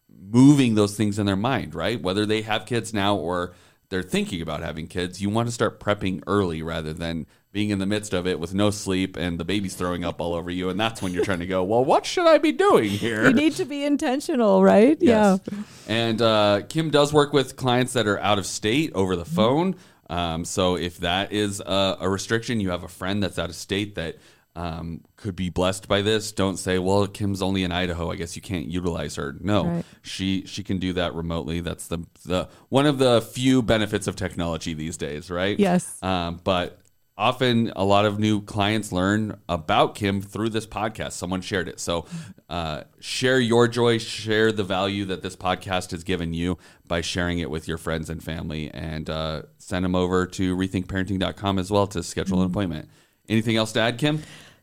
moving 0.08 0.74
those 0.74 0.96
things 0.96 1.18
in 1.18 1.26
their 1.26 1.36
mind, 1.36 1.74
right? 1.74 2.00
Whether 2.00 2.26
they 2.26 2.42
have 2.42 2.66
kids 2.66 2.94
now 2.94 3.16
or 3.16 3.54
they're 3.90 4.02
thinking 4.02 4.40
about 4.40 4.62
having 4.62 4.86
kids, 4.86 5.20
you 5.20 5.28
want 5.28 5.48
to 5.48 5.52
start 5.52 5.80
prepping 5.80 6.22
early 6.26 6.62
rather 6.62 6.92
than 6.92 7.26
being 7.52 7.70
in 7.70 7.78
the 7.80 7.86
midst 7.86 8.12
of 8.14 8.26
it 8.28 8.38
with 8.38 8.54
no 8.54 8.70
sleep 8.70 9.16
and 9.16 9.38
the 9.38 9.44
baby's 9.44 9.74
throwing 9.74 10.04
up 10.04 10.20
all 10.20 10.34
over 10.34 10.50
you. 10.50 10.68
And 10.68 10.78
that's 10.78 11.02
when 11.02 11.12
you're 11.12 11.24
trying 11.24 11.40
to 11.40 11.46
go, 11.46 11.64
well, 11.64 11.84
what 11.84 12.06
should 12.06 12.26
I 12.26 12.38
be 12.38 12.52
doing 12.52 12.90
here? 12.90 13.24
You 13.26 13.32
need 13.32 13.54
to 13.54 13.64
be 13.64 13.84
intentional, 13.84 14.62
right? 14.62 14.96
Yes. 15.00 15.40
Yeah. 15.50 15.58
And 15.88 16.22
uh, 16.22 16.62
Kim 16.68 16.90
does 16.90 17.12
work 17.12 17.32
with 17.32 17.56
clients 17.56 17.94
that 17.94 18.06
are 18.06 18.20
out 18.20 18.38
of 18.38 18.46
state 18.46 18.92
over 18.94 19.16
the 19.16 19.24
phone. 19.24 19.74
Um, 20.08 20.44
so 20.44 20.76
if 20.76 20.98
that 20.98 21.32
is 21.32 21.60
a, 21.60 21.96
a 22.00 22.08
restriction, 22.08 22.60
you 22.60 22.70
have 22.70 22.84
a 22.84 22.88
friend 22.88 23.20
that's 23.22 23.38
out 23.38 23.48
of 23.48 23.56
state 23.56 23.96
that 23.96 24.16
um, 24.56 25.02
could 25.16 25.36
be 25.36 25.48
blessed 25.50 25.86
by 25.86 26.02
this. 26.02 26.32
Don't 26.32 26.56
say, 26.56 26.80
"Well, 26.80 27.06
Kim's 27.06 27.40
only 27.40 27.62
in 27.62 27.70
Idaho. 27.70 28.10
I 28.10 28.16
guess 28.16 28.34
you 28.34 28.42
can't 28.42 28.66
utilize 28.66 29.14
her." 29.14 29.36
No, 29.40 29.64
Right. 29.64 29.84
she 30.02 30.44
she 30.46 30.64
can 30.64 30.78
do 30.78 30.92
that 30.94 31.14
remotely. 31.14 31.60
That's 31.60 31.86
the 31.86 31.98
the 32.26 32.48
one 32.68 32.84
of 32.86 32.98
the 32.98 33.22
few 33.22 33.62
benefits 33.62 34.08
of 34.08 34.16
technology 34.16 34.74
these 34.74 34.96
days, 34.96 35.30
right? 35.30 35.56
Yes. 35.58 36.02
Um, 36.02 36.40
but 36.42 36.79
often 37.20 37.70
a 37.76 37.84
lot 37.84 38.06
of 38.06 38.18
new 38.18 38.40
clients 38.40 38.92
learn 38.92 39.38
about 39.46 39.94
Kim 39.94 40.22
through 40.22 40.48
this 40.48 40.66
podcast. 40.66 41.12
Someone 41.12 41.42
shared 41.42 41.68
it. 41.68 41.78
So 41.78 42.06
uh, 42.48 42.84
share 42.98 43.38
your 43.38 43.68
joy, 43.68 43.98
share 43.98 44.50
the 44.50 44.64
value 44.64 45.04
that 45.04 45.20
this 45.20 45.36
podcast 45.36 45.90
has 45.90 46.02
given 46.02 46.32
you 46.32 46.56
by 46.88 47.02
sharing 47.02 47.38
it 47.38 47.50
with 47.50 47.68
your 47.68 47.76
friends 47.76 48.08
and 48.08 48.24
family, 48.24 48.70
and 48.72 49.10
uh, 49.10 49.42
send 49.58 49.84
them 49.84 49.94
over 49.94 50.26
to 50.28 50.56
rethinkparenting.com 50.56 51.58
as 51.58 51.70
well 51.70 51.86
to 51.88 52.02
schedule 52.02 52.40
an 52.40 52.46
appointment. 52.46 52.88
Anything 53.28 53.56
else 53.56 53.72
to 53.72 53.80
add, 53.80 53.98
Kim? 53.98 54.22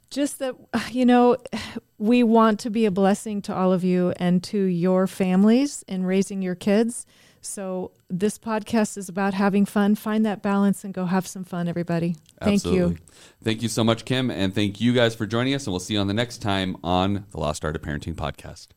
Just 0.10 0.40
that, 0.40 0.56
you 0.92 1.06
know, 1.06 1.38
we 2.00 2.24
want 2.24 2.60
to 2.62 2.72
be 2.72 2.86
a 2.86 2.92
blessing 2.92 3.40
to 3.44 3.56
all 3.56 3.72
of 3.72 3.84
you 3.84 4.14
and 4.18 4.44
to 4.46 4.58
your 4.58 5.06
families 5.06 5.84
in 5.88 6.06
raising 6.06 6.42
your 6.42 6.56
kids. 6.56 7.06
So 7.48 7.92
this 8.10 8.38
podcast 8.38 8.98
is 8.98 9.10
about 9.10 9.34
having 9.34 9.66
fun. 9.66 9.96
Find 9.96 10.26
that 10.26 10.42
balance 10.44 10.84
and 10.84 10.94
go 10.94 11.06
have 11.06 11.26
some 11.26 11.44
fun, 11.44 11.68
everybody. 11.68 12.18
Thank 12.42 12.66
you. 12.66 12.98
Thank 13.44 13.62
you 13.62 13.70
so 13.70 13.84
much, 13.84 14.06
Kim, 14.06 14.30
and 14.30 14.54
thank 14.54 14.82
you 14.82 14.94
guys 14.94 15.16
for 15.16 15.26
joining 15.26 15.54
us. 15.54 15.66
And 15.66 15.74
we'll 15.74 15.80
see 15.80 15.94
you 15.94 16.00
on 16.00 16.08
the 16.08 16.14
next 16.14 16.40
time 16.40 16.76
on 16.84 17.26
the 17.32 17.40
Lost 17.40 17.64
Art 17.64 17.76
of 17.76 17.82
Parenting 17.82 18.16
podcast. 18.16 18.68